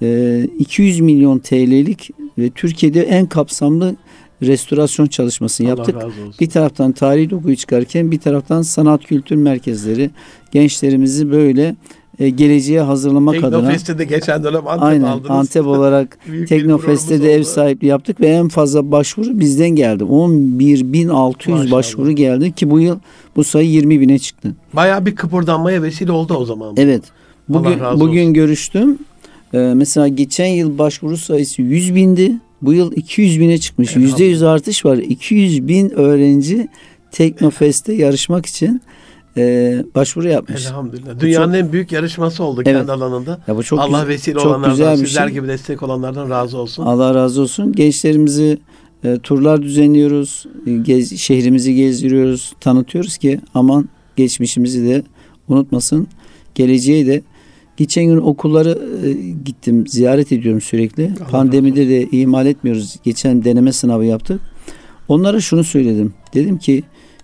[0.02, 3.96] Ee, 200 milyon TL'lik ve Türkiye'de en kapsamlı
[4.42, 5.96] restorasyon çalışmasını yaptık.
[5.96, 6.34] Allah olsun.
[6.40, 10.10] Bir taraftan tarihi dokuyu çıkarken bir taraftan sanat kültür merkezleri
[10.52, 11.76] gençlerimizi böyle
[12.18, 15.30] e, geleceğe hazırlamak adına Teknofest'te de geçen dönem Antep aynen aldınız.
[15.30, 20.04] Antep olarak Teknofest'te de ev sahipliği yaptık ve en fazla başvuru bizden geldi.
[20.04, 21.70] 11.600 Maşallah.
[21.70, 22.98] başvuru geldi ki bu yıl
[23.36, 24.54] bu sayı 20 bine çıktı.
[24.72, 26.74] Bayağı bir kıpırdanmaya vesile oldu o zaman.
[26.76, 27.02] Evet.
[27.48, 28.98] Bugün bugün görüştüm.
[29.54, 32.32] Ee, mesela geçen yıl başvuru sayısı 100 bindi.
[32.62, 33.96] Bu yıl 200 bine çıkmış.
[33.96, 34.18] Elhamdülillah.
[34.18, 34.96] %100 artış var.
[34.96, 36.68] 200 bin öğrenci
[37.12, 38.82] Teknofest'te yarışmak için
[39.36, 40.66] e, başvuru yapmış.
[40.66, 41.20] Elhamdülillah.
[41.20, 42.76] Dünyanın en büyük yarışması oldu Evet.
[42.78, 43.40] kendi alanında.
[43.48, 45.34] Ya bu çok Allah güzel- vesile çok olanlardan, güzel bir sizler şey.
[45.34, 46.82] gibi destek olanlardan razı olsun.
[46.82, 47.72] Allah razı olsun.
[47.72, 48.58] Gençlerimizi
[49.04, 50.46] e, turlar düzenliyoruz.
[50.66, 52.52] E, Gez, şehrimizi gezdiriyoruz.
[52.60, 55.02] Tanıtıyoruz ki aman geçmişimizi de
[55.48, 56.08] unutmasın.
[56.54, 57.22] Geleceğe de
[57.78, 59.12] Geçen gün okulları e,
[59.44, 61.12] gittim ziyaret ediyorum sürekli.
[61.20, 62.96] Allah Pandemide de ihmal etmiyoruz.
[63.04, 64.40] Geçen deneme sınavı yaptık.
[65.08, 66.14] Onlara şunu söyledim.
[66.34, 66.82] Dedim ki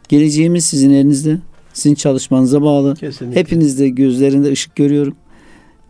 [0.08, 1.38] geleceğimiz sizin elinizde.
[1.72, 2.94] Sizin çalışmanıza bağlı.
[2.94, 3.40] Kesinlikle.
[3.40, 5.14] Hepinizde gözlerinde ışık görüyorum.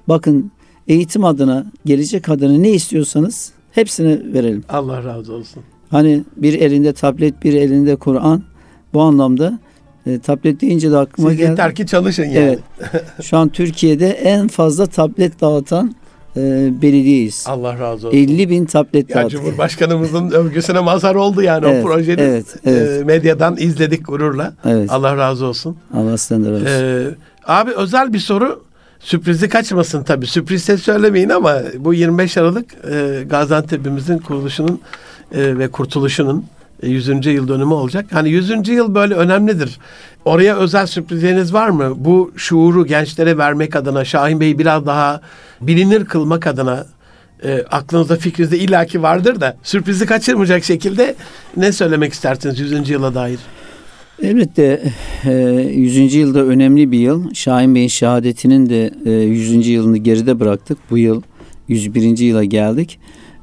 [0.08, 0.50] Bakın
[0.88, 4.64] eğitim adına, gelecek adına ne istiyorsanız hepsini verelim.
[4.68, 5.62] Allah razı olsun.
[5.90, 8.42] Hani bir elinde tablet, bir elinde Kur'an.
[8.94, 9.58] Bu anlamda
[10.06, 11.50] e, tablet deyince de aklıma Siz geldi.
[11.50, 12.38] yeter ki çalışın yani.
[12.38, 13.04] Evet.
[13.22, 15.94] Şu an Türkiye'de en fazla tablet dağıtan
[16.36, 17.44] e, belediyeyiz.
[17.48, 18.18] Allah razı olsun.
[18.18, 19.30] 50 bin tablet Ya dağıttık.
[19.40, 22.20] Cumhurbaşkanımızın övgüsüne mazhar oldu yani Evet, o projeniz.
[22.20, 23.00] evet, evet.
[23.00, 24.54] E, medyadan izledik gururla.
[24.64, 24.90] Evet.
[24.92, 25.76] Allah razı olsun.
[25.94, 26.74] Allah sizden de razı olsun.
[26.74, 27.06] Ee,
[27.46, 28.64] abi özel bir soru.
[29.00, 30.26] Sürprizi kaçmasın tabii.
[30.26, 34.80] Sürprizse söylemeyin ama bu 25 Aralık e, Gaziantep'imizin kuruluşunun
[35.34, 36.44] e, ve kurtuluşunun e,
[36.82, 37.26] 100.
[37.26, 38.06] yıl dönümü olacak.
[38.12, 38.68] Hani 100.
[38.68, 39.78] yıl böyle önemlidir.
[40.24, 41.92] Oraya özel sürprizleriniz var mı?
[41.96, 45.20] Bu şuuru gençlere vermek adına, Şahin Bey'i biraz daha
[45.60, 46.86] bilinir kılmak adına
[47.44, 51.14] e, aklınızda fikrinizde illaki vardır da sürprizi kaçırmayacak şekilde
[51.56, 52.90] ne söylemek istersiniz 100.
[52.90, 53.38] yıla dair?
[54.22, 54.92] Elbette
[55.24, 55.32] e,
[55.74, 56.14] 100.
[56.14, 57.34] yılda önemli bir yıl.
[57.34, 59.68] Şahin Bey'in şehadetinin de e, 100.
[59.68, 60.78] yılını geride bıraktık.
[60.90, 61.22] Bu yıl
[61.68, 62.18] 101.
[62.18, 62.98] yıla geldik.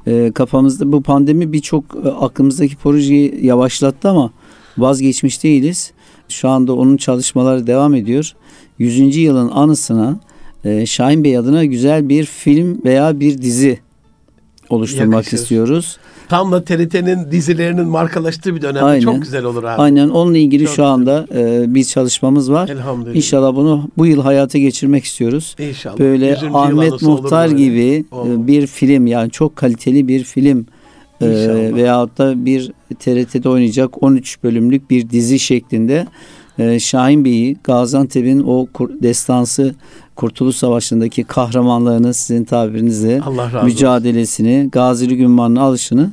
[0.06, 4.32] E, kafamızda bu pandemi birçok e, aklımızdaki projeyi yavaşlattı ama
[4.78, 5.92] vazgeçmiş değiliz.
[6.28, 8.32] Şu anda onun çalışmaları devam ediyor.
[8.78, 9.16] 100.
[9.16, 10.20] yılın anısına
[10.64, 13.78] e, Şahin Bey adına güzel bir film veya bir dizi
[14.70, 15.98] oluşturmak istiyoruz.
[16.32, 19.00] Tam da TRT'nin dizilerinin markalaştığı bir dönemde Aynen.
[19.04, 19.82] çok güzel olur abi.
[19.82, 22.68] Aynen onunla ilgili Çok şu anda e, bir çalışmamız var.
[22.68, 23.16] Elhamdülillah.
[23.16, 25.56] İnşallah bunu bu yıl hayata geçirmek istiyoruz.
[25.58, 25.98] İnşallah.
[25.98, 26.42] Böyle 100.
[26.42, 28.26] yıl Ahmet Muhtar gibi Oo.
[28.28, 30.66] e, bir film yani çok kaliteli bir film
[31.20, 31.26] e,
[31.74, 36.06] veyahut da bir TRT'de oynayacak 13 bölümlük bir dizi şeklinde
[36.58, 39.74] e, Şahin Bey'i Gaziantep'in o kur- destansı
[40.16, 43.64] Kurtuluş Savaşı'ndaki kahramanlığını sizin tabirinizle razı olsun.
[43.64, 46.10] mücadelesini, Gazilik ünvanını alışını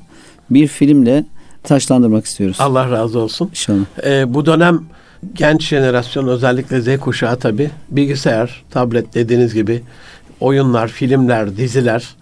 [0.49, 1.25] bir filmle
[1.63, 2.57] taşlandırmak istiyoruz.
[2.59, 3.49] Allah razı olsun.
[3.49, 3.85] İnşallah.
[4.03, 4.81] Ee, bu dönem
[5.33, 9.83] genç jenerasyon özellikle Z kuşağı tabi bilgisayar, tablet dediğiniz gibi
[10.39, 12.15] oyunlar, filmler, diziler.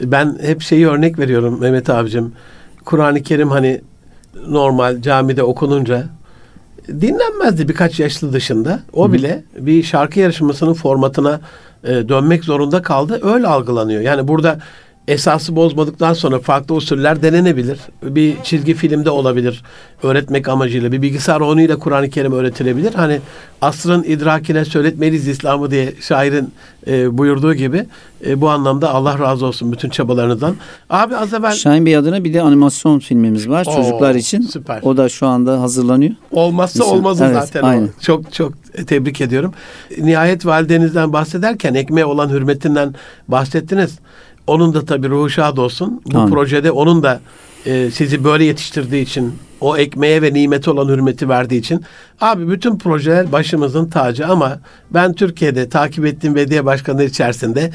[0.00, 2.32] Ben hep şeyi örnek veriyorum Mehmet abicim.
[2.84, 3.80] Kur'an-ı Kerim hani
[4.48, 6.04] normal camide okununca
[6.88, 8.80] dinlenmezdi birkaç yaşlı dışında.
[8.92, 11.40] O bile bir şarkı yarışmasının formatına
[11.84, 13.20] e, dönmek zorunda kaldı.
[13.22, 14.00] Öyle algılanıyor.
[14.00, 14.58] Yani burada
[15.08, 17.78] esası bozmadıktan sonra farklı usuller denenebilir.
[18.02, 19.62] Bir çizgi filmde olabilir.
[20.02, 22.94] Öğretmek amacıyla bir bilgisayar oyunuyla Kur'an-ı Kerim öğretilebilir.
[22.94, 23.20] Hani
[23.60, 26.52] asrın idrakine söyletmeliyiz İslam'ı diye şairin
[26.86, 27.86] e, buyurduğu gibi
[28.26, 30.56] e, bu anlamda Allah razı olsun bütün çabalarınızdan.
[30.90, 34.40] Abi az evvel Şahin Bey adına bir de animasyon filmimiz var Oo, çocuklar için.
[34.42, 34.80] süper.
[34.82, 36.12] O da şu anda hazırlanıyor.
[36.30, 37.66] Olmazsa Mesela, olmazı evet, zaten o.
[37.66, 37.90] aynen.
[38.00, 38.52] Çok çok
[38.86, 39.54] tebrik ediyorum.
[39.98, 42.94] Nihayet validenizden bahsederken ekmeğe olan hürmetinden
[43.28, 43.98] bahsettiniz.
[44.46, 46.02] Onun da tabii ruhu şad olsun.
[46.12, 46.32] Bu Amin.
[46.32, 47.20] projede onun da
[47.66, 51.82] e, sizi böyle yetiştirdiği için, o ekmeğe ve nimete olan hürmeti verdiği için.
[52.20, 57.70] Abi bütün projeler başımızın tacı ama ben Türkiye'de takip ettiğim belediye başkanları içerisinde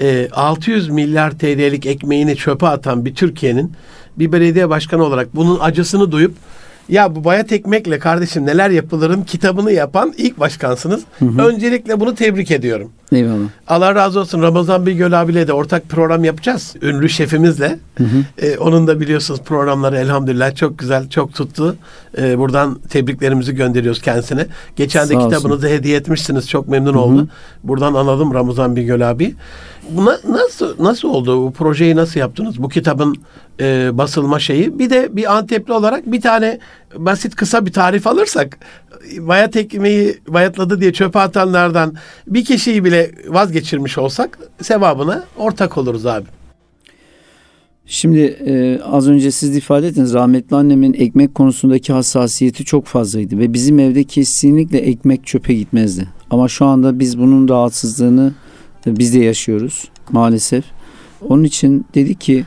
[0.00, 3.72] e, 600 milyar TL'lik ekmeğini çöpe atan bir Türkiye'nin
[4.18, 6.34] bir belediye başkanı olarak bunun acısını duyup
[6.88, 11.02] ya bu bayat ekmekle kardeşim neler yapılırın kitabını yapan ilk başkansınız.
[11.38, 12.90] Öncelikle bunu tebrik ediyorum.
[13.12, 13.48] Eyvallah.
[13.68, 16.76] Allah razı olsun Ramazan Bigöl abiyle de ortak program yapacağız.
[16.82, 17.78] Ünlü şefimizle.
[18.38, 21.76] Ee, onun da biliyorsunuz programları elhamdülillah çok güzel, çok tuttu.
[22.18, 24.46] Ee, buradan tebriklerimizi gönderiyoruz kendisine.
[24.76, 25.30] Geçen de Sağ olsun.
[25.30, 26.48] kitabınızı hediye etmişsiniz.
[26.48, 27.28] Çok memnun oldu.
[27.64, 29.34] Buradan analım Ramazan Bigöl abi.
[29.90, 31.42] Buna nasıl nasıl oldu?
[31.46, 32.62] Bu projeyi nasıl yaptınız?
[32.62, 33.16] Bu kitabın
[33.60, 34.78] e, basılma şeyi.
[34.78, 36.58] Bir de bir Antepli olarak bir tane
[36.96, 38.58] basit kısa bir tarif alırsak
[39.18, 41.94] bayat ekmeği bayatladı diye çöpe atanlardan
[42.26, 46.26] bir kişiyi bile vazgeçirmiş olsak sevabına ortak oluruz abi.
[47.86, 53.38] Şimdi e, az önce siz de ifade ettiniz rahmetli annemin ekmek konusundaki hassasiyeti çok fazlaydı
[53.38, 56.08] ve bizim evde kesinlikle ekmek çöpe gitmezdi.
[56.30, 58.32] Ama şu anda biz bunun rahatsızlığını
[58.86, 60.64] biz de yaşıyoruz maalesef.
[61.28, 62.44] Onun için dedik ki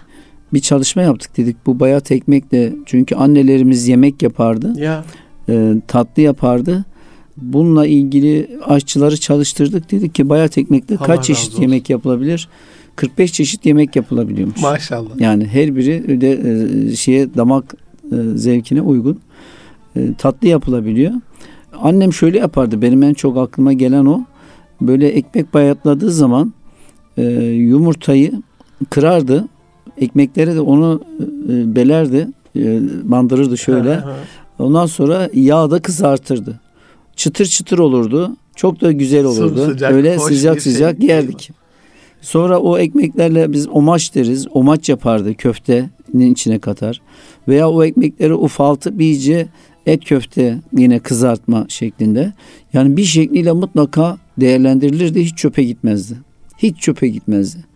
[0.53, 5.03] bir çalışma yaptık dedik bu bayat ekmekle çünkü annelerimiz yemek yapardı Ya
[5.49, 6.85] e, tatlı yapardı.
[7.37, 9.91] Bununla ilgili aşçıları çalıştırdık.
[9.91, 11.61] Dedik ki bayat ekmekle Allah kaç çeşit olsun.
[11.61, 12.49] yemek yapılabilir?
[12.95, 14.61] 45 çeşit yemek yapılabiliyormuş.
[14.61, 15.19] maşallah.
[15.19, 16.31] Yani her biri de
[16.91, 17.75] e, şeye damak
[18.11, 19.19] e, zevkine uygun
[19.95, 21.11] e, tatlı yapılabiliyor.
[21.81, 22.81] Annem şöyle yapardı.
[22.81, 24.25] Benim en çok aklıma gelen o.
[24.81, 26.53] Böyle ekmek bayatladığı zaman
[27.17, 28.31] e, yumurtayı
[28.89, 29.47] kırardı.
[29.97, 31.01] Ekmeklere de onu
[31.49, 32.27] e, belerdi.
[32.55, 34.03] E, bandırırdı şöyle.
[34.59, 36.59] Ondan sonra yağda kızartırdı.
[37.15, 38.35] Çıtır çıtır olurdu.
[38.55, 39.65] Çok da güzel olurdu.
[39.65, 40.73] Sımsıcak, Öyle sıcak bir şey.
[40.73, 41.51] sıcak yerdik.
[42.21, 44.47] Sonra o ekmeklerle biz omaç deriz.
[44.51, 47.01] Omaç yapardı köftenin içine katar.
[47.47, 49.47] Veya o ekmekleri ufaltıp iyice
[49.85, 52.33] et köfte yine kızartma şeklinde.
[52.73, 55.23] Yani bir şekliyle mutlaka değerlendirilirdi.
[55.25, 56.15] Hiç çöpe gitmezdi.
[56.57, 57.72] Hiç çöpe gitmezdi.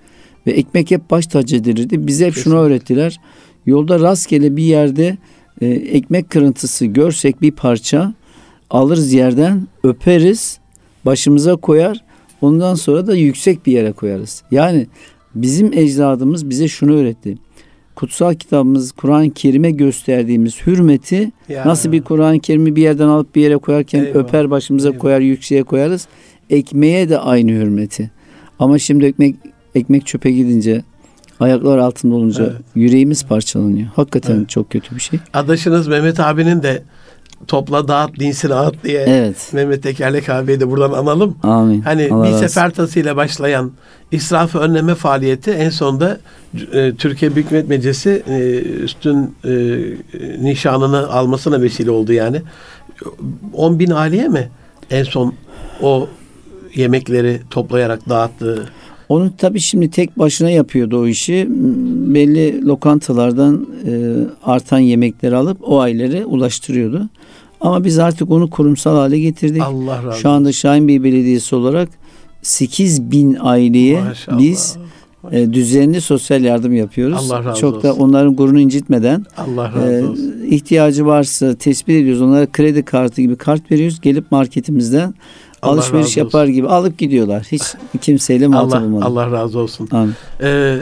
[0.48, 2.08] Ve ekmek hep baş tacı edilirdi.
[2.08, 2.60] Bize hep şunu Kesinlikle.
[2.66, 3.20] öğrettiler.
[3.66, 5.18] Yolda rastgele bir yerde
[5.62, 8.14] e, ekmek kırıntısı görsek bir parça
[8.70, 10.60] alırız yerden öperiz
[11.06, 12.04] başımıza koyar
[12.42, 14.44] ondan sonra da yüksek bir yere koyarız.
[14.52, 14.88] Yani
[15.36, 17.38] bizim ecdadımız bize şunu öğretti.
[17.96, 21.66] Kutsal kitabımız Kur'an-ı Kerim'e gösterdiğimiz hürmeti Ya.
[21.68, 25.00] nasıl bir Kur'an-ı Kerim'i bir yerden alıp bir yere koyarken Eyvah, öper başımıza eyvah.
[25.00, 26.08] koyar yükseğe koyarız.
[26.50, 28.12] Ekmeğe de aynı hürmeti.
[28.60, 29.36] Ama şimdi ekmek
[29.76, 30.84] ekmek çöpe gidince
[31.40, 32.56] ayaklar altında olunca Evet.
[32.76, 33.88] yüreğimiz parçalanıyor.
[33.96, 34.50] Hakikaten Evet.
[34.50, 35.20] çok kötü bir şey.
[35.34, 36.84] Adaşınız Mehmet abinin de
[37.48, 39.50] topla dağıt dinsin ağıt diye Evet.
[39.54, 41.38] Mehmet Tekerlek abiyi de buradan analım.
[41.44, 41.82] Amin.
[41.82, 43.72] Hani Allah bir sefer tasıyla başlayan
[44.12, 46.18] israfı önleme faaliyeti en sonunda
[46.74, 49.52] e, Türkiye Büyük Millet Meclisi e, üstün e,
[50.42, 52.42] nişanını almasına vesile oldu yani.
[53.54, 54.50] 10 bin aileye mi
[54.92, 55.34] en son
[55.82, 56.08] o
[56.76, 58.70] yemekleri toplayarak dağıttığı?
[59.10, 61.48] Onu tabii şimdi tek başına yapıyordu o işi.
[62.14, 63.92] Belli lokantalardan e,
[64.44, 67.10] artan yemekleri alıp o ailelere ulaştırıyordu.
[67.62, 69.62] Ama biz artık onu kurumsal hale getirdik.
[69.62, 70.20] Allah razı olsun.
[70.22, 71.90] Şu anda Şahin Bey Belediyesi olarak
[72.42, 74.40] 8 bin aileye Maşallah.
[74.40, 74.78] biz
[75.32, 77.18] e, düzenli sosyal yardım yapıyoruz.
[77.32, 78.02] Allah razı Çok da olsun.
[78.04, 80.36] onların gururunu incitmeden Allah razı e, olsun.
[80.50, 82.22] ihtiyacı varsa tespit ediyoruz.
[82.22, 84.02] Onlara kredi kartı gibi kart veriyoruz.
[84.02, 85.14] Gelip marketimizden
[85.62, 87.48] Allah alışveriş yapar gibi alıp gidiyorlar.
[87.52, 87.64] Hiç
[88.02, 89.06] kimseyle muhatap Allah, olmadan.
[89.06, 89.90] Allah razı olsun.
[89.92, 90.14] Amin.
[90.42, 90.80] Ee,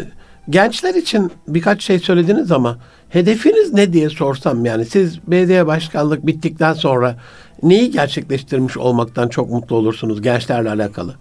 [0.49, 2.77] gençler için birkaç şey söylediniz ama
[3.09, 7.17] hedefiniz ne diye sorsam yani siz belediye başkanlık bittikten sonra
[7.63, 11.15] neyi gerçekleştirmiş olmaktan çok mutlu olursunuz gençlerle alakalı?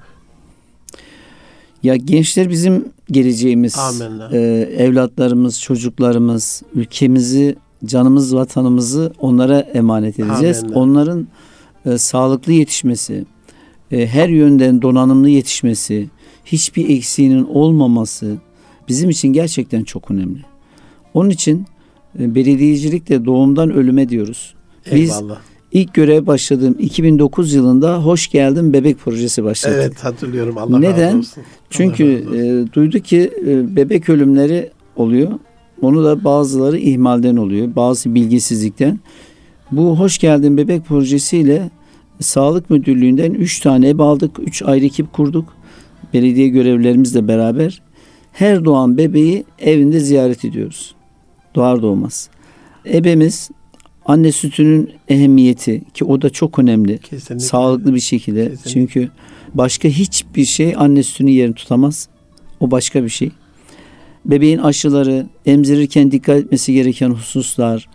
[1.83, 3.79] Ya gençler bizim geleceğimiz.
[3.79, 4.29] Amenna.
[4.33, 4.38] Ee,
[4.79, 10.59] evlatlarımız, çocuklarımız, ülkemizi, canımız, vatanımızı onlara emanet edeceğiz.
[10.59, 10.79] Amenna.
[10.79, 11.27] Onların
[11.87, 13.25] e, sağlıklı yetişmesi, e,
[13.90, 16.09] her yönden donanımlı yetişmesi,
[16.44, 18.37] hiçbir eksiğinin olmaması
[18.88, 20.38] bizim için gerçekten çok önemli.
[21.14, 21.66] Onun için
[22.20, 24.55] e, belediyecilik de doğumdan ölüme diyoruz.
[24.94, 25.38] Biz Eyvallah.
[25.73, 29.75] İlk görev başladığım 2009 yılında Hoş Geldin Bebek projesi başladı.
[29.77, 31.07] Evet hatırlıyorum Allah Neden?
[31.07, 31.42] razı olsun.
[31.70, 32.68] Çünkü Allah razı olsun.
[32.68, 35.33] e, duyduk ki e, bebek ölümleri oluyor.
[35.83, 37.77] Onu da bazıları ihmalden oluyor.
[37.77, 39.01] Bazı bilgisizlikten.
[39.73, 41.70] Bu Hoş Geldin Bebek projesiyle
[42.20, 44.38] Sağlık Müdürlüğü'nden 3 tane ebe aldık.
[44.38, 45.57] 3 ayrı ekip kurduk.
[46.14, 47.83] Belediye görevlilerimizle beraber.
[48.33, 50.94] Her doğan bebeği evinde ziyaret ediyoruz.
[51.55, 52.29] Doğar doğmaz.
[52.87, 53.50] Ebemiz
[54.07, 56.98] anne sütünün ehemmiyeti ki o da çok önemli.
[56.98, 57.46] Kesinlikle.
[57.46, 58.48] Sağlıklı bir şekilde.
[58.48, 58.70] Kesinlikle.
[58.70, 59.11] Çünkü
[59.55, 62.09] başka hiçbir şey anne sütünün yerini tutamaz.
[62.61, 63.31] O başka bir şey.
[64.24, 67.88] Bebeğin aşıları, emzirirken dikkat etmesi gereken hususlar.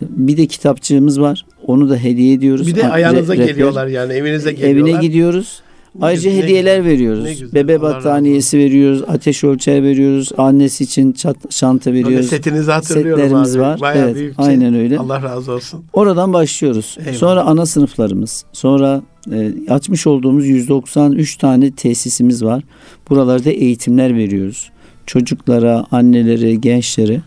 [0.00, 1.46] Bir de kitapçığımız var.
[1.66, 2.66] Onu da hediye ediyoruz.
[2.66, 3.46] Bir de Ha- ayağınıza re- rehber.
[3.48, 4.90] geliyorlar yani evinize geliyorlar.
[4.92, 5.60] Evine gidiyoruz.
[6.00, 7.24] Ayrıca ne hediyeler güzel, veriyoruz.
[7.40, 7.52] güzel.
[7.54, 9.02] Bebe Allah battaniyesi veriyoruz.
[9.08, 10.28] Ateş ölçer veriyoruz.
[10.38, 12.26] Annesi için çat- çanta veriyoruz.
[12.26, 13.62] setinizi hatırlıyorum Setlerimiz abi.
[13.62, 13.80] var.
[13.80, 14.98] Bayağı Evet, büyük aynen öyle.
[14.98, 15.84] Allah razı olsun.
[15.92, 16.96] Oradan başlıyoruz.
[17.00, 17.14] Eyvallah.
[17.18, 18.44] Sonra ana sınıflarımız.
[18.52, 22.62] Sonra e, açmış olduğumuz 193 tane tesisimiz var.
[23.10, 24.70] Buralarda eğitimler veriyoruz.
[25.06, 27.20] Çocuklara, annelere, gençlere.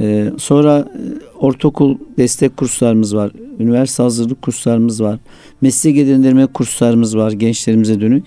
[0.00, 1.00] E, sonra e,
[1.38, 3.30] ortaokul destek kurslarımız var.
[3.58, 5.18] Üniversite hazırlık kurslarımız var.
[5.60, 8.26] Meslek edindirme kurslarımız var gençlerimize dönük.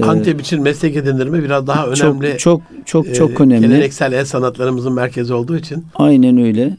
[0.00, 1.96] E, Antep için meslek edindirme biraz daha önemli.
[2.38, 3.66] Çok çok çok, e, çok önemli.
[3.68, 5.84] Geleneksel el sanatlarımızın merkezi olduğu için.
[5.94, 6.76] Aynen öyle.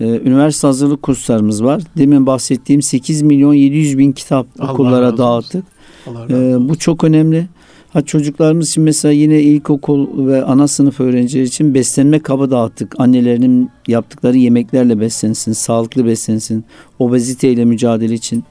[0.00, 1.82] Ee, üniversite hazırlık kurslarımız var.
[1.96, 5.64] Demin bahsettiğim 8 milyon 700 bin kitap Allah okullara dağıttık.
[6.06, 7.46] Allah Ee, bu çok önemli.
[7.92, 12.94] Ha çocuklarımız için mesela yine ilkokul ve ana sınıf öğrencileri için beslenme kabı dağıttık.
[13.00, 16.64] Annelerinin yaptıkları yemeklerle beslensin, sağlıklı beslensin,
[16.98, 18.44] obeziteyle mücadele için.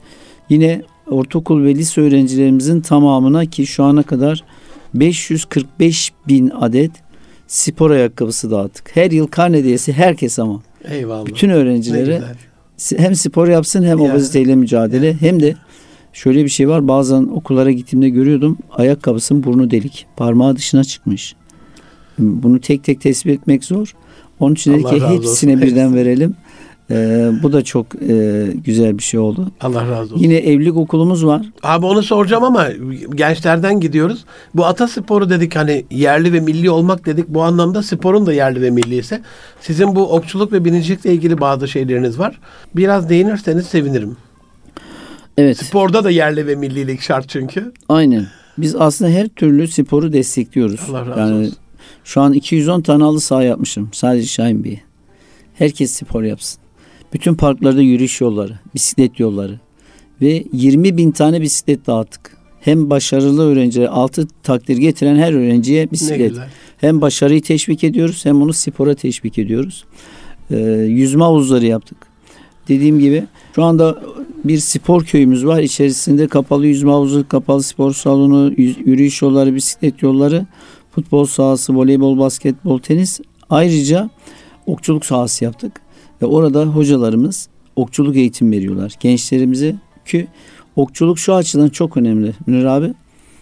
[0.48, 4.44] Yine ortaokul ve lise öğrencilerimizin tamamına ki şu ana kadar
[4.94, 6.90] 545 bin adet
[7.46, 8.96] spor ayakkabısı dağıttık.
[8.96, 10.62] Her yıl karne hediyesi herkes ama.
[10.90, 11.26] Eyvallah.
[11.26, 12.22] Bütün öğrencilere
[12.96, 14.04] hem spor yapsın hem Ya.
[14.12, 15.54] obeziteyle mücadele hem de
[16.12, 21.34] şöyle bir şey var bazen okullara gittiğimde görüyordum ayakkabısının burnu delik parmağı dışına çıkmış.
[22.18, 23.94] Bunu tek tek tespit etmek zor.
[24.40, 25.22] Onun için dedik ki razı olsun.
[25.22, 26.34] hepsine birden verelim.
[26.90, 29.50] Ee, bu da çok e, güzel bir şey oldu.
[29.60, 30.24] Allah razı olsun.
[30.24, 31.46] Yine evlilik okulumuz var.
[31.62, 32.68] Abi onu soracağım ama
[33.14, 34.24] gençlerden gidiyoruz.
[34.54, 37.28] Bu ata sporu dedik hani yerli ve milli olmak dedik.
[37.28, 39.22] Bu anlamda sporun da yerli ve milli ise
[39.60, 42.40] sizin bu okçuluk ve binicilikle ilgili bazı şeyleriniz var.
[42.76, 44.16] Biraz değinirseniz sevinirim.
[45.38, 45.58] Evet.
[45.58, 47.72] Sporda da yerli ve millilik şart çünkü.
[47.88, 48.26] Aynen.
[48.58, 50.80] Biz aslında her türlü sporu destekliyoruz.
[50.90, 51.56] Allah razı yani olsun.
[52.04, 53.88] şu an 210 tane halı saha yapmışım.
[53.92, 54.80] Sadece Şahin Bey'e.
[55.54, 56.62] Herkes spor yapsın.
[57.12, 59.60] Bütün parklarda yürüyüş yolları, bisiklet yolları
[60.22, 62.36] ve 20 bin tane bisiklet dağıttık.
[62.60, 66.32] Hem başarılı öğrencilere altı takdir getiren her öğrenciye bisiklet.
[66.78, 69.84] Hem başarıyı teşvik ediyoruz hem onu spora teşvik ediyoruz.
[70.50, 70.56] Ee,
[70.88, 72.11] yüzme havuzları yaptık.
[72.68, 74.02] Dediğim gibi şu anda
[74.44, 75.62] bir spor köyümüz var.
[75.62, 80.46] İçerisinde kapalı yüzme havuzu, kapalı spor salonu, yürüyüş yolları, bisiklet yolları,
[80.90, 83.20] futbol sahası, voleybol, basketbol, tenis.
[83.50, 84.10] Ayrıca
[84.66, 85.80] okçuluk sahası yaptık.
[86.22, 90.26] Ve orada hocalarımız okçuluk eğitim veriyorlar gençlerimize ki
[90.76, 92.94] okçuluk şu açıdan çok önemli Münir abi.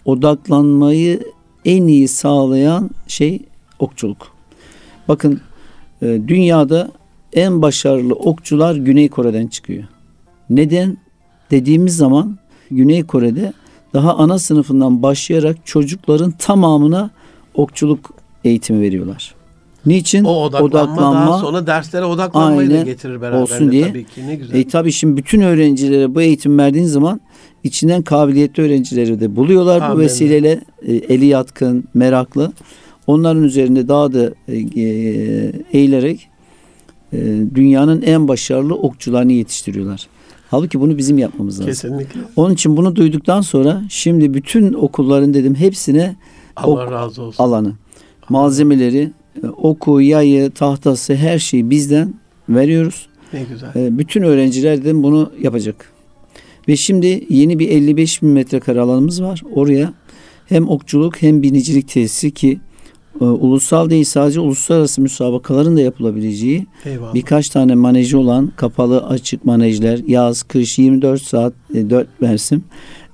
[0.05, 1.23] Odaklanmayı
[1.65, 3.39] en iyi sağlayan şey
[3.79, 4.27] okçuluk.
[5.07, 5.41] Bakın
[6.01, 6.91] e, dünyada
[7.33, 9.83] en başarılı okçular Güney Kore'den çıkıyor.
[10.49, 10.97] Neden
[11.51, 12.37] dediğimiz zaman
[12.71, 13.53] Güney Kore'de
[13.93, 17.09] daha ana sınıfından başlayarak çocukların tamamına
[17.53, 18.13] okçuluk
[18.43, 19.35] eğitimi veriyorlar.
[19.85, 20.23] Niçin?
[20.23, 23.87] O odaklanma, daha sonra derslere odaklanmayı da Aynen getirir beraberinde olsun diye.
[23.87, 24.27] tabii ki.
[24.27, 24.59] Ne güzel.
[24.59, 27.21] E tabii şimdi bütün öğrencilere bu eğitim verdiğin zaman
[27.63, 29.99] içinden kabiliyetli öğrencileri de buluyorlar bu Amin.
[30.03, 32.53] vesileyle e, eli yatkın, meraklı.
[33.07, 34.85] Onların üzerinde daha da e, e,
[35.73, 36.30] eğilerek
[37.13, 37.17] e,
[37.55, 40.07] dünyanın en başarılı okçularını yetiştiriyorlar.
[40.51, 41.65] Halbuki bunu bizim yapmamız lazım.
[41.71, 42.19] Kesinlikle.
[42.35, 46.15] Onun için bunu duyduktan sonra şimdi bütün okulların dedim hepsine
[46.55, 47.43] Allah Ok- razı olsun.
[47.43, 47.73] alanı,
[48.29, 49.11] malzemeleri,
[49.43, 52.13] e, oku, yayı, tahtası her şeyi bizden
[52.49, 53.07] veriyoruz.
[53.33, 53.75] Ne güzel.
[53.75, 55.91] E, Bütün öğrenciler de bunu yapacak.
[56.67, 59.41] Ve şimdi yeni bir 55 bin metrekare alanımız var.
[59.53, 59.93] Oraya
[60.49, 62.59] hem okçuluk hem binicilik tesisi ki
[63.21, 67.13] e, ulusal değil sadece uluslararası müsabakaların da yapılabileceği Eyvallah.
[67.13, 72.63] birkaç tane manejı olan kapalı açık manejler yaz kış 24 saat e, 4 mevsim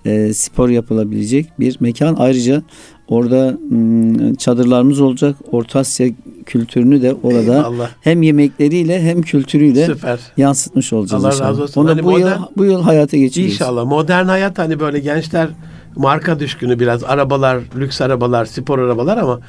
[0.06, 2.16] e, spor yapılabilecek bir mekan.
[2.20, 2.62] Ayrıca
[3.08, 5.36] orada mm, çadırlarımız olacak.
[5.52, 6.08] Orta Asya
[6.46, 7.90] kültürünü de orada Eyvallah.
[8.02, 10.20] hem yemekleriyle hem kültürüyle Süper.
[10.38, 11.50] yansıtmış olacağız Allah inşallah.
[11.50, 11.82] razı olsun.
[11.82, 13.54] Onu Hani bu yıl modern- bu yıl hayata geçiriyoruz.
[13.56, 13.86] İnşallah.
[13.86, 15.50] Modern hayat hani böyle gençler
[15.96, 17.04] marka düşkünü biraz.
[17.04, 19.40] Arabalar, lüks arabalar, spor arabalar ama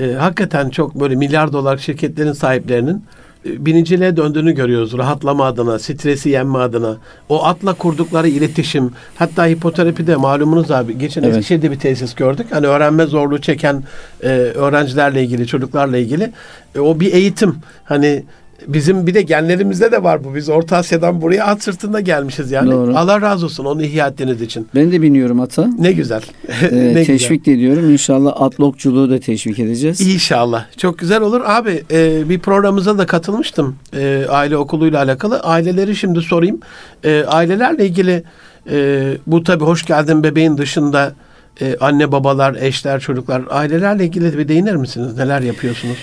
[0.00, 3.04] e, hakikaten çok böyle milyar dolar şirketlerin sahiplerinin
[3.46, 4.98] e, biniciliğe döndüğünü görüyoruz.
[4.98, 6.96] Rahatlama adına, stresi yenme adına.
[7.28, 8.90] O atla kurdukları iletişim.
[9.16, 10.98] Hatta hipoterapide malumunuz abi.
[10.98, 11.36] Geçen Evet.
[11.36, 12.46] Eskişehir'de bir tesis gördük.
[12.50, 13.82] Hani öğrenme zorluğu çeken
[14.22, 16.32] e, öğrencilerle ilgili, çocuklarla ilgili.
[16.74, 17.56] E, o bir eğitim.
[17.84, 18.24] Hani
[18.66, 20.34] bizim bir de genlerimizde de var bu.
[20.34, 22.70] Biz Orta Asya'dan buraya at sırtında gelmişiz yani.
[22.70, 22.96] Doğru.
[22.96, 24.68] Allah razı olsun onu ihya ettiğiniz için.
[24.74, 25.68] Ben de biniyorum ata.
[25.78, 26.22] Ne güzel.
[26.48, 27.04] Ee, ne güzel.
[27.04, 27.90] teşvik de ediyorum.
[27.90, 30.00] İnşallah atlokçuluğu da teşvik edeceğiz.
[30.00, 30.66] İnşallah.
[30.76, 31.40] Çok güzel olur.
[31.44, 33.76] Abi e, bir programımıza da katılmıştım.
[33.96, 35.40] E, aile okuluyla alakalı.
[35.40, 36.60] Aileleri şimdi sorayım.
[37.04, 38.24] E, ailelerle ilgili
[38.70, 41.12] e, bu tabii hoş geldin bebeğin dışında
[41.60, 45.16] e, anne babalar, eşler, çocuklar ailelerle ilgili bir değiner misiniz?
[45.16, 45.96] Neler yapıyorsunuz?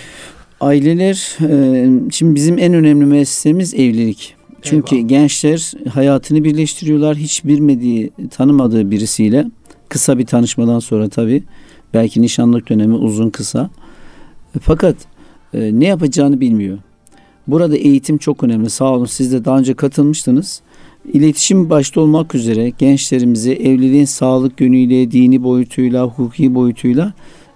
[0.61, 4.35] Aileler, e, şimdi bizim en önemli mesleğimiz evlilik.
[4.61, 5.09] Çünkü Eyvallah.
[5.09, 7.17] gençler hayatını birleştiriyorlar.
[7.17, 9.45] Hiç bilmediği, tanımadığı birisiyle.
[9.89, 11.43] Kısa bir tanışmadan sonra tabii.
[11.93, 13.69] Belki nişanlık dönemi uzun kısa.
[14.61, 14.95] Fakat
[15.53, 16.77] e, ne yapacağını bilmiyor.
[17.47, 18.69] Burada eğitim çok önemli.
[18.69, 20.61] Sağ olun siz de daha önce katılmıştınız.
[21.13, 27.13] İletişim başta olmak üzere gençlerimize evliliğin sağlık yönüyle, dini boyutuyla, hukuki boyutuyla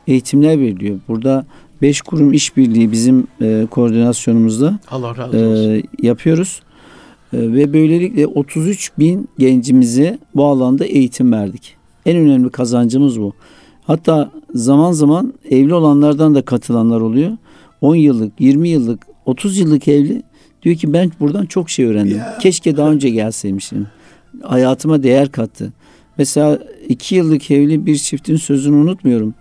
[0.07, 0.99] eğitimler veriliyor.
[1.07, 1.45] Burada
[1.81, 5.73] beş kurum işbirliği bizim e, koordinasyonumuzda Allah razı olsun.
[5.73, 6.61] e, yapıyoruz.
[7.33, 11.75] E, ve böylelikle 33 bin gencimize bu alanda eğitim verdik.
[12.05, 13.33] En önemli kazancımız bu.
[13.87, 17.31] Hatta zaman zaman evli olanlardan da katılanlar oluyor.
[17.81, 20.23] 10 yıllık, 20 yıllık, 30 yıllık evli
[20.63, 22.17] diyor ki ben buradan çok şey öğrendim.
[22.17, 22.37] Ya.
[22.41, 23.87] Keşke daha önce gelseymişim.
[24.43, 25.73] Hayatıma değer kattı.
[26.17, 26.59] Mesela
[26.89, 29.33] 2 yıllık evli bir çiftin sözünü unutmuyorum.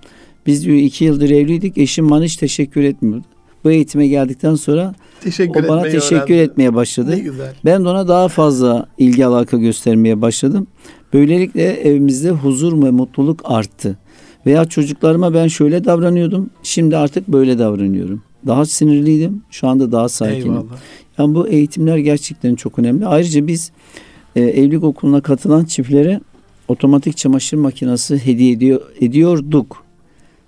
[0.46, 1.78] Biz diyor 2 yıldır evliydik.
[1.78, 3.24] Eşim bana hiç teşekkür etmiyordu.
[3.64, 6.50] Bu eğitime geldikten sonra teşekkür o bana teşekkür öğrendim.
[6.50, 7.18] etmeye başladı.
[7.64, 10.66] Ben de ona daha fazla ilgi alaka göstermeye başladım.
[11.12, 13.98] Böylelikle evimizde huzur ve mutluluk arttı.
[14.46, 16.50] Veya çocuklarıma ben şöyle davranıyordum.
[16.62, 18.22] Şimdi artık böyle davranıyorum.
[18.46, 19.42] Daha sinirliydim.
[19.50, 20.52] Şu anda daha sakinim.
[20.52, 20.64] Eyvallah.
[21.18, 23.06] Yani bu eğitimler gerçekten çok önemli.
[23.06, 23.72] Ayrıca biz
[24.36, 26.20] e, evlilik okuluna katılan çiftlere
[26.68, 29.83] otomatik çamaşır makinesi hediye ediyor, ediyorduk.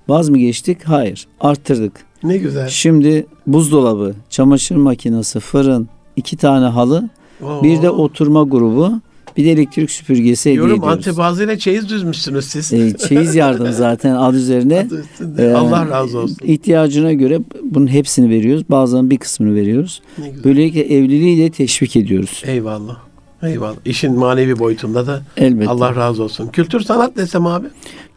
[0.09, 0.79] Vaz mı geçtik?
[0.85, 1.27] Hayır.
[1.41, 1.93] Arttırdık.
[2.23, 2.69] Ne güzel.
[2.69, 7.09] Şimdi buzdolabı, çamaşır makinesi, fırın, iki tane halı,
[7.43, 7.63] Oo.
[7.63, 8.93] bir de oturma grubu,
[9.37, 11.07] bir de elektrik süpürgesi hediye Diyorum ediyoruz.
[11.07, 12.73] Antep ağzıyla çeyiz düzmüşsünüz siz.
[12.73, 14.87] E, çeyiz yardım zaten adı üzerinde.
[14.89, 15.47] Adı üstünde.
[15.47, 16.37] E, Allah razı olsun.
[16.43, 18.65] İhtiyacına göre bunun hepsini veriyoruz.
[18.71, 20.03] Bazen bir kısmını veriyoruz.
[20.45, 22.43] Böylelikle evliliği de teşvik ediyoruz.
[22.47, 22.97] Eyvallah.
[23.43, 23.77] Eyvallah.
[23.85, 25.71] İşin manevi boyutunda da Elbette.
[25.71, 26.49] Allah razı olsun.
[26.49, 27.67] Kültür sanat desem abi.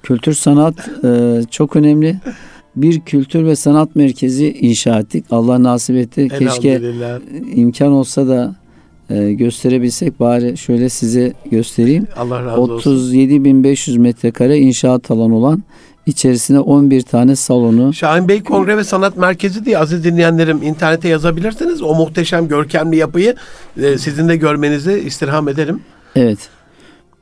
[0.04, 2.16] Kültür sanat e, çok önemli.
[2.76, 5.26] Bir kültür ve sanat merkezi inşa ettik.
[5.32, 6.28] Allah nasip etti.
[6.40, 6.82] Keşke
[7.56, 8.56] imkan olsa da
[9.10, 12.08] e, gösterebilsek bari şöyle size göstereyim.
[12.18, 12.92] Allah razı olsun.
[12.92, 15.64] 37.500 metrekare inşaat alanı olan
[16.06, 17.94] içerisine 11 tane salonu.
[17.94, 21.82] Şahin Bey Kongre ve Sanat Merkezi diye aziz dinleyenlerim internete yazabilirsiniz.
[21.82, 23.36] O muhteşem görkemli yapıyı
[23.82, 25.82] e, sizin de görmenizi istirham ederim.
[26.16, 26.40] Evet.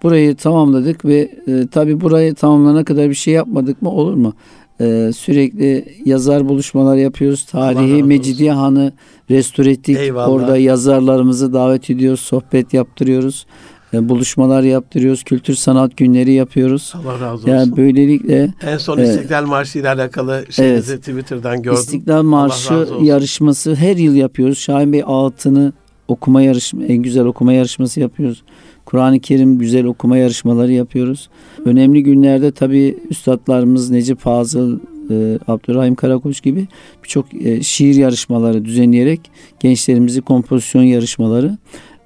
[0.03, 4.33] Burayı tamamladık ve e, tabi burayı tamamlanana kadar bir şey yapmadık mı olur mu?
[4.81, 7.45] E, sürekli yazar buluşmalar yapıyoruz.
[7.45, 8.03] Tarihi.
[8.03, 8.91] Mecidiye Hanı
[9.31, 9.97] restore ettik.
[9.97, 10.29] Eyvallah.
[10.29, 12.19] Orada yazarlarımızı davet ediyoruz.
[12.19, 13.45] Sohbet yaptırıyoruz.
[13.93, 15.23] e, buluşmalar yaptırıyoruz.
[15.23, 16.93] Kültür sanat günleri yapıyoruz.
[16.95, 17.51] Allah razı olsun.
[17.51, 19.09] Yani böylelikle en son Evet.
[19.09, 21.79] İstiklal Marşı ile alakalı şeyinizi Twitter'dan gördüm.
[21.79, 24.57] İstiklal Marşı yarışması her yıl yapıyoruz.
[24.57, 25.73] Şahin Bey altını
[26.07, 28.43] okuma yarışma en güzel okuma yarışması yapıyoruz.
[28.87, 31.29] Kur'an-ı Kerim güzel okuma yarışmaları yapıyoruz.
[31.65, 34.79] Önemli günlerde tabii üstadlarımız Necip Fazıl,
[35.09, 36.67] e, Abdurrahim Karakoç gibi
[37.03, 41.57] birçok e, şiir yarışmaları düzenleyerek gençlerimizi kompozisyon yarışmaları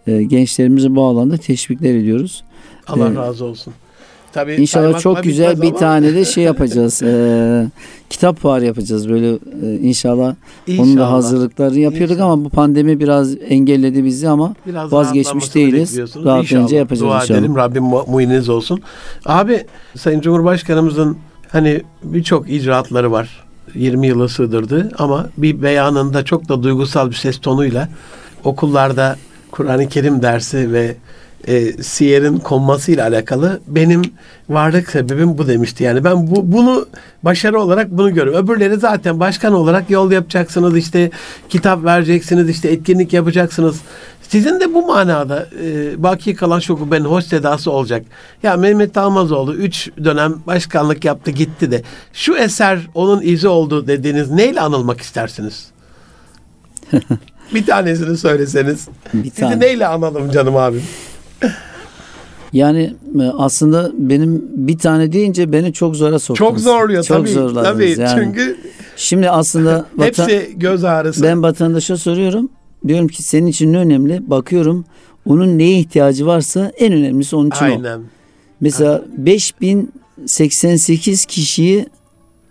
[0.08, 2.44] e, gençlerimizi bu alanda teşvikler ediyoruz.
[2.88, 3.74] Allah razı olsun.
[4.34, 7.04] Tabii İnşallah çok güzel bir ama tane de şey yapacağız.
[7.04, 7.68] E,
[8.10, 10.36] kitap fuarı yapacağız böyle e, inşallah.
[10.70, 11.12] Onun da İnşallah.
[11.12, 12.32] hazırlıklarını yapıyorduk İnşallah.
[12.32, 15.98] ama bu pandemi biraz engelledi bizi ama Biraz Vazgeçmiş değiliz.
[15.98, 16.72] Rahatlayınca İnşallah.
[16.72, 17.40] yapacağız Dua inşallah.
[17.40, 17.56] edelim.
[17.56, 18.82] Rabbim mu- muininiz olsun.
[19.26, 19.66] Abi
[19.98, 21.18] Sayın Cumhurbaşkanımızın
[21.50, 23.44] hani birçok icraatları var.
[23.76, 27.90] 20 yılı sığdırdı ama bir beyanında çok da duygusal bir ses tonuyla
[28.44, 29.16] okullarda
[29.52, 30.96] Kur'an-ı Kerim dersi ve
[31.48, 34.02] e, siyerin konmasıyla alakalı benim
[34.50, 35.84] varlık sebebim bu demişti.
[35.84, 36.86] Yani ben bu bunu
[37.24, 38.46] başarı olarak bunu görüyorum.
[38.46, 41.12] Öbürleri zaten başkan olarak yol yapacaksınız, işte
[41.50, 43.82] kitap vereceksiniz, işte etkinlik yapacaksınız.
[44.30, 48.06] Sizin de bu manada e, baki kalan şukubenin hoş sedası olacak.
[48.44, 51.84] Ya Mehmet Almazoğlu 3 dönem başkanlık yaptı gitti de
[52.14, 55.66] şu eser onun izi oldu dediğiniz neyle anılmak istersiniz?
[57.54, 58.88] bir tanesini söyleseniz.
[59.14, 59.60] bir Sizi tane.
[59.60, 60.84] neyle analım canım abim?
[62.54, 66.50] Yani e, aslında benim bir tane deyince beni çok zora soktunuz.
[66.50, 67.30] Çok zorluyor çok tabii.
[67.30, 67.96] zorladınız tabii.
[68.02, 68.22] yani.
[68.24, 68.58] Çünkü
[68.96, 71.24] Şimdi aslında vatan, Hepsi göz ağrısı.
[71.24, 72.50] ben vatandaşa soruyorum.
[72.88, 74.30] Diyorum ki senin için ne önemli?
[74.30, 74.86] Bakıyorum
[75.26, 77.70] onun neye ihtiyacı varsa en önemlisi onun için o.
[77.70, 78.02] Aynen.
[78.62, 81.86] Mesela 5088 kişiyi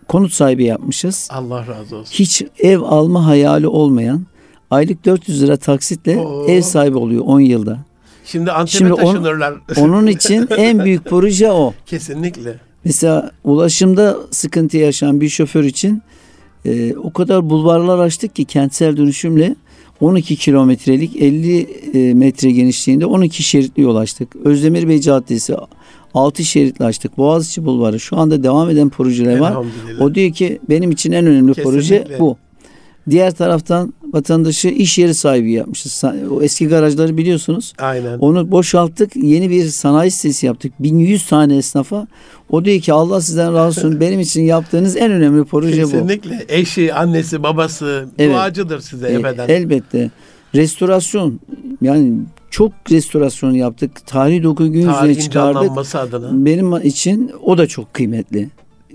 [0.09, 1.29] konut sahibi yapmışız.
[1.31, 2.13] Allah razı olsun.
[2.15, 4.27] Hiç ev alma hayali olmayan
[4.71, 6.47] aylık 400 lira taksitle Oo.
[6.49, 7.79] ev sahibi oluyor 10 yılda.
[8.31, 9.55] Şimdi Antep'e Şimdi on- taşınırlar.
[9.77, 11.75] Onun için en büyük proje o.
[11.87, 12.55] Kesinlikle.
[12.85, 16.03] Mesela ulaşımda sıkıntı yaşayan bir şoför için
[16.65, 19.57] e, o kadar bulvarlar açtık ki kentsel dönüşümle
[20.01, 21.61] 12 kilometrelik 50
[21.95, 24.37] e, metre genişliğinde 12 şeritli yol açtık.
[24.37, 25.55] Özdemir Bey Caddesi
[26.15, 27.19] 6 şeritli açtık.
[27.19, 29.57] Boğaziçi Bulvarı şu anda devam eden projeler var.
[30.01, 32.21] O diyor ki benim için en önemli proje Kesinlikle.
[32.21, 32.37] bu.
[33.11, 36.05] Diğer taraftan vatandaşı iş yeri sahibi yapmışız.
[36.31, 37.73] O eski garajları biliyorsunuz.
[37.79, 38.19] Aynen.
[38.19, 39.17] Onu boşalttık.
[39.17, 40.73] Yeni bir sanayi sitesi yaptık.
[40.81, 42.07] 1100 tane esnafa.
[42.51, 44.01] O diyor ki Allah sizden razı olsun.
[44.01, 45.91] Benim için yaptığınız en önemli proje bu.
[45.91, 46.45] Kesinlikle.
[46.49, 48.35] Eşi, annesi, babası Evet.
[48.35, 49.49] duacıdır size E, ebeden.
[49.49, 50.11] elbette.
[50.55, 51.41] Restorasyon.
[51.83, 52.13] Yani
[52.51, 54.07] çok restorasyon yaptık.
[54.07, 55.95] Tarihi doku gün yüzüne Tarihin çıkardık.
[55.95, 56.45] adına.
[56.45, 58.49] Benim için o da çok kıymetli.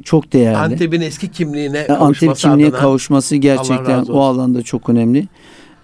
[0.04, 0.58] Çok değerli.
[0.58, 2.80] Antep'in eski kimliğine Yani Antep kavuşması kimliğe adına.
[2.80, 5.28] kavuşması gerçekten o alanda çok önemli.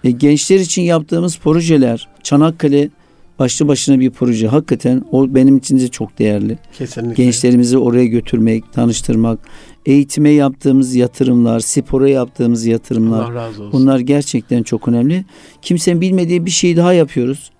[0.04, 2.90] E, gençler için yaptığımız projeler Çanakkale
[3.38, 4.48] başlı başına bir proje.
[4.48, 6.58] Hakikaten o benim için de çok değerli.
[6.78, 7.24] Kesinlikle.
[7.24, 9.38] Gençlerimizi oraya götürmek, tanıştırmak,
[9.86, 13.24] eğitime yaptığımız yatırımlar, spora yaptığımız yatırımlar.
[13.24, 13.80] Allah razı olsun.
[13.80, 15.24] Bunlar gerçekten çok önemli.
[15.62, 17.50] Kimsenin bilmediği bir şey daha yapıyoruz.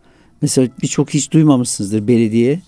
[0.43, 2.61] Mesela birçok hiç duymamışsınızdır belediye.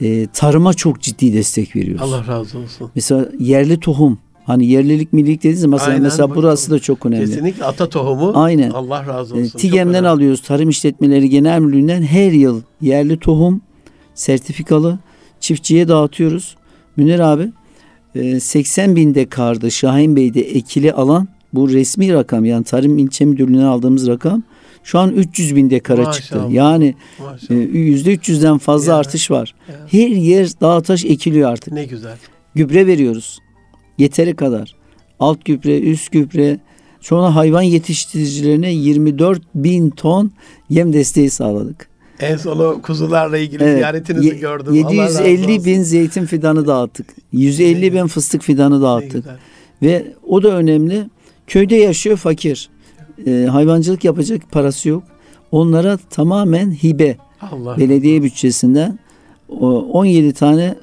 [0.00, 2.02] E, tarıma çok ciddi destek veriyoruz.
[2.02, 2.90] Allah razı olsun.
[2.94, 4.18] Mesela yerli tohum.
[4.46, 7.26] Hani yerlilik millilik dediğiniz mesela, Aynen, mesela burası da çok önemli.
[7.26, 8.32] Kesinlikle ata tohumu.
[8.34, 8.70] Aynen.
[8.70, 9.48] Allah razı E, olsun.
[9.50, 10.42] Çok TİGEM'den alıyoruz.
[10.42, 13.60] Tarım İşletmeleri Genel Müdürlüğü'nden her yıl yerli tohum
[14.14, 14.98] sertifikalı
[15.40, 16.56] çiftçiye dağıtıyoruz.
[16.96, 17.48] Münir abi
[18.14, 23.62] e, 80 bin dekarda Şahin Bey'de ekili alan bu resmi rakam yani Tarım İlçe Müdürlüğü'nden
[23.64, 24.42] aldığımız rakam
[24.82, 26.14] şu an 300 bin dekara Maşallah.
[26.14, 26.40] çıktı.
[26.50, 27.60] Yani e, Maşallah.
[27.60, 28.98] %300'den fazla Ya.
[28.98, 29.54] artış var.
[29.68, 29.74] Ya.
[29.90, 31.72] Her yer dağ taş ekiliyor artık.
[31.74, 32.16] Ne güzel.
[32.54, 33.38] gübre veriyoruz.
[33.98, 34.74] Yeteri kadar.
[35.20, 36.58] Alt gübre, üst gübre.
[37.00, 40.32] Sonra hayvan yetiştiricilerine 24 bin ton
[40.70, 41.88] yem desteği sağladık.
[42.20, 44.86] En son o kuzularla ilgili Evet, ziyaretinizi ye- gördüm.
[44.86, 45.64] Allah razı 750 olsun.
[45.64, 47.06] bin zeytin fidanı dağıttık.
[47.32, 49.24] 150 bin fıstık fidanı dağıttık.
[49.82, 51.02] Ve o da önemli.
[51.46, 52.68] Köyde yaşıyor fakir.
[53.26, 55.02] Ee, hayvancılık yapacak parası yok.
[55.52, 57.16] Onlara tamamen hibe.
[57.52, 58.98] Allah belediye bütçesinden
[59.48, 60.74] o 17 tane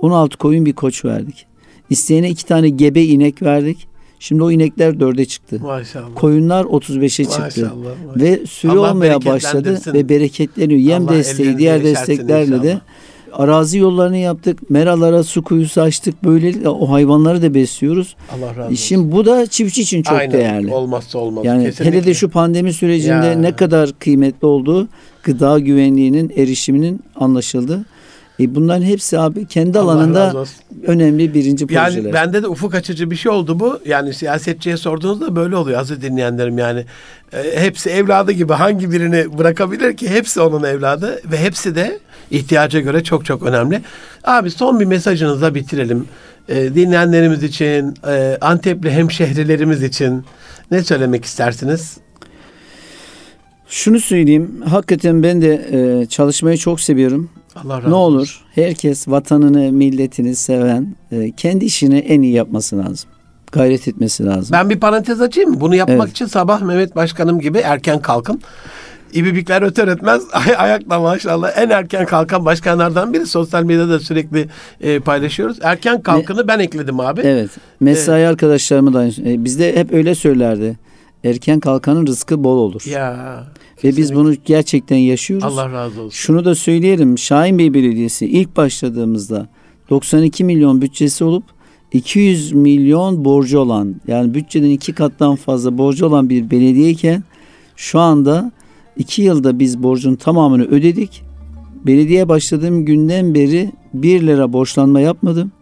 [0.00, 1.46] 16 koyun bir koç verdik.
[1.90, 3.88] İsteyene iki tane gebe inek verdik.
[4.18, 5.60] Şimdi o inekler dörde çıktı.
[5.62, 6.14] Maşallah.
[6.14, 7.40] Koyunlar 35'e çıktı.
[7.40, 7.70] Maşallah.
[7.74, 8.16] maşallah.
[8.16, 10.80] Ve sürü Allah olmaya başladı ve bereketleniyor.
[10.80, 12.80] Yem Allah desteği, diğer desteklerle de inşallah.
[13.32, 14.70] Arazi yollarını yaptık.
[14.70, 16.24] Meralara su kuyusu açtık.
[16.24, 18.16] Böylelikle o hayvanları da besliyoruz.
[18.36, 18.74] Allah razı olsun.
[18.74, 20.32] Şimdi bu da çiftçi için çok Aynen.
[20.32, 20.72] değerli.
[20.74, 21.44] Olmazsa olmaz.
[21.44, 21.96] Yani Kesinlikle.
[21.98, 23.32] hele de şu pandemi sürecinde Ya.
[23.34, 24.88] ne kadar kıymetli olduğu
[25.22, 27.84] gıda güvenliğinin erişiminin anlaşıldı.
[28.40, 30.44] E bunların hepsi abi kendi Allah alanında
[30.86, 31.90] önemli birinci projeler.
[31.90, 33.80] Yani bende de ufuk açıcı bir şey oldu bu.
[33.86, 36.84] Yani siyasetçiye sorduğunuzda böyle oluyor aziz dinleyenlerim yani.
[37.32, 40.10] E, hepsi evladı gibi hangi birini bırakabilir ki?
[40.10, 41.98] Hepsi onun evladı ve hepsi de
[42.30, 43.80] ihtiyaca göre çok çok önemli.
[44.24, 46.06] Abi son bir mesajınızla bitirelim.
[46.48, 50.24] E, dinleyenlerimiz için, e, Antepli hemşehrilerimiz için
[50.70, 51.96] ne söylemek istersiniz?
[53.68, 54.62] Şunu söyleyeyim.
[54.68, 57.30] Hakikaten ben de e, çalışmayı çok seviyorum.
[57.56, 58.16] Allah razı Ne olsun.
[58.16, 63.10] olur herkes vatanını, milletini seven e, kendi işini en iyi yapması lazım.
[63.52, 64.52] Gayret etmesi lazım.
[64.52, 65.60] Ben bir parantez açayım mı?
[65.60, 66.10] Bunu yapmak Evet.
[66.10, 68.40] için sabah Mehmet Başkanım gibi erken kalkın.
[69.12, 73.26] İbibikler öter etmez ay- ayakla maşallah en erken kalkan başkanlardan biri.
[73.26, 74.48] Sosyal medyada sürekli
[74.80, 75.58] e, paylaşıyoruz.
[75.62, 77.20] Erken kalkını ben ekledim abi.
[77.24, 77.50] Evet.
[77.80, 80.76] Mesai arkadaşlarımı da e, bizde hep öyle söylerdi.
[81.24, 82.82] Erken kalkanın rızkı bol olur.
[82.90, 83.44] Ya.
[83.84, 84.16] Ve biz kesinlikle.
[84.16, 85.44] bunu gerçekten yaşıyoruz.
[85.44, 86.16] Allah razı olsun.
[86.16, 87.18] Şunu da söyleyelim.
[87.18, 89.48] Şahin Bey Belediyesi ilk başladığımızda
[89.90, 91.44] 92 milyon bütçesi olup
[91.92, 97.24] 200 milyon borcu olan yani bütçeden iki kattan fazla borcu olan bir belediyeyken
[97.76, 98.52] şu anda
[98.96, 101.22] iki yılda biz borcun tamamını ödedik.
[101.86, 105.52] Belediye başladığım günden beri 1 lira borçlanma yapmadım.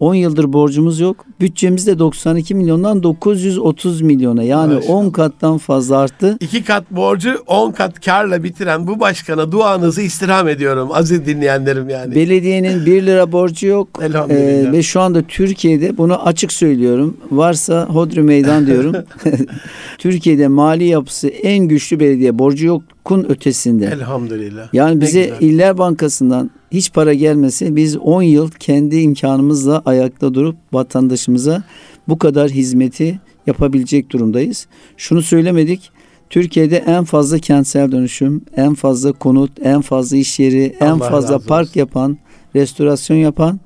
[0.00, 1.24] 10 yıldır borcumuz yok.
[1.40, 4.94] Bütçemiz de 92 milyondan 930 milyona yani Maşallah.
[4.94, 6.36] 10 kattan fazla arttı.
[6.40, 12.14] İki kat borcu on kat karla bitiren bu başkana duanızı istirham ediyorum aziz dinleyenlerim yani.
[12.14, 13.88] Belediyenin 1 lira borcu yok.
[14.02, 14.68] Elhamdülillah.
[14.68, 17.16] Ee, ve şu anda Türkiye'de bunu açık söylüyorum.
[17.30, 18.94] Varsa hodri meydan diyorum.
[19.98, 22.38] Türkiye'de mali yapısı en güçlü belediye.
[22.38, 23.86] Borcu yokun ötesinde.
[23.86, 24.74] Elhamdülillah.
[24.74, 25.32] Yani bize.
[25.40, 31.62] İller Bankası'ndan hiç para gelmese biz 10 yıl kendi imkanımızla ayakta durup vatandaşımıza
[32.08, 34.66] bu kadar hizmeti yapabilecek durumdayız.
[34.96, 35.90] Şunu söylemedik.
[36.30, 41.34] Türkiye'de en fazla kentsel dönüşüm, en fazla konut, en fazla iş yeri, en Allah fazla
[41.34, 42.18] razı park yapan,
[42.56, 43.60] restorasyon yapan,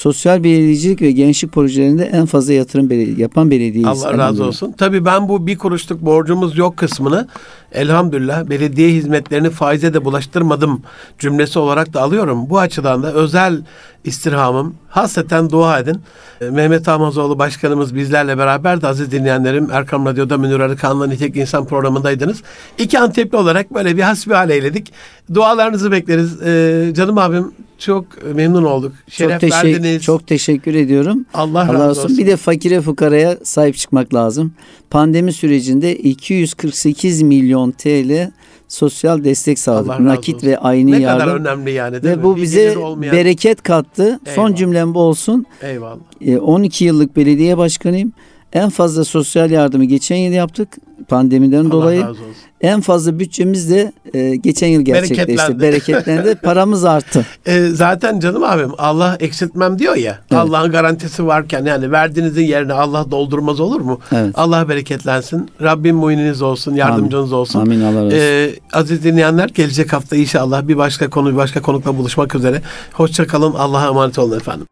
[0.00, 4.04] sosyal belediyecilik ve gençlik projelerinde en fazla yatırım bele- yapan belediyeyiz.
[4.04, 4.72] Allah razı olsun.
[4.78, 7.28] Tabii ben bu bir kuruşluk borcumuz yok kısmını
[7.72, 10.82] elhamdülillah belediye hizmetlerini faize de bulaştırmadım
[11.18, 12.50] cümlesi olarak da alıyorum.
[12.50, 13.62] Bu açıdan da özel
[14.06, 16.00] istirhamım hasreten dua edin.
[16.40, 21.66] Ee, Mehmet Amazoğlu başkanımız bizlerle beraber de aziz dinleyenlerim Erkam Radyo'da Münir Arıkan'la Nitek İnsan
[21.66, 22.42] programındaydınız.
[22.78, 24.92] İki Antepli olarak böyle bir hasbihal eyledik.
[25.34, 26.42] Dualarınızı bekleriz.
[26.42, 28.04] Ee, canım abim çok
[28.34, 28.92] memnun olduk.
[29.08, 30.02] Şeref Çok, teşekkür, verdiniz.
[30.02, 31.24] çok teşekkür ediyorum.
[31.34, 32.02] Allah, Allah razı olsun.
[32.02, 32.18] olsun.
[32.18, 34.52] Bir de fakire fukaraya sahip çıkmak lazım.
[34.90, 38.30] Pandemi sürecinde 248 milyon TL
[38.68, 40.00] sosyal destek sağladık.
[40.00, 40.46] Nakit olsun.
[40.48, 41.26] ve ayni ne yardım.
[41.26, 42.22] kadar önemli yani değil Ve mi?
[42.22, 44.20] bu Bir bize olmayan- bereket kattı.
[44.34, 44.56] Son Eyvallah.
[44.56, 45.46] cümlem bu olsun.
[45.62, 45.96] Eyvallah.
[46.20, 48.12] E, 12 yıllık belediye başkanıyım.
[48.52, 50.68] En fazla sosyal yardımı geçen yıl yaptık
[51.08, 52.02] pandemiden dolayı.
[52.02, 52.24] Allah olsun.
[52.60, 55.60] En fazla bütçemiz de e, geçen yıl gerçekleşti.
[55.60, 55.62] Bereketlendi.
[55.62, 56.34] Bereketlendi.
[56.42, 57.26] Paramız arttı.
[57.46, 60.18] E, zaten canım abim Allah eksiltmem diyor ya.
[60.30, 60.40] Evet.
[60.42, 64.00] Allah'ın garantisi varken yani verdiğinizin yerine Allah doldurmaz olur mu?
[64.12, 64.30] Evet.
[64.34, 65.50] Allah bereketlensin.
[65.62, 67.60] Rabbim muininiz olsun, yardımcınız olsun.
[67.60, 68.16] Amin Allah razı olsun.
[68.18, 72.62] E, aziz dinleyenler gelecek hafta inşallah bir başka konu bir başka konukla buluşmak üzere.
[72.92, 73.54] Hoşça kalın.
[73.54, 74.66] Allah'a emanet olun efendim.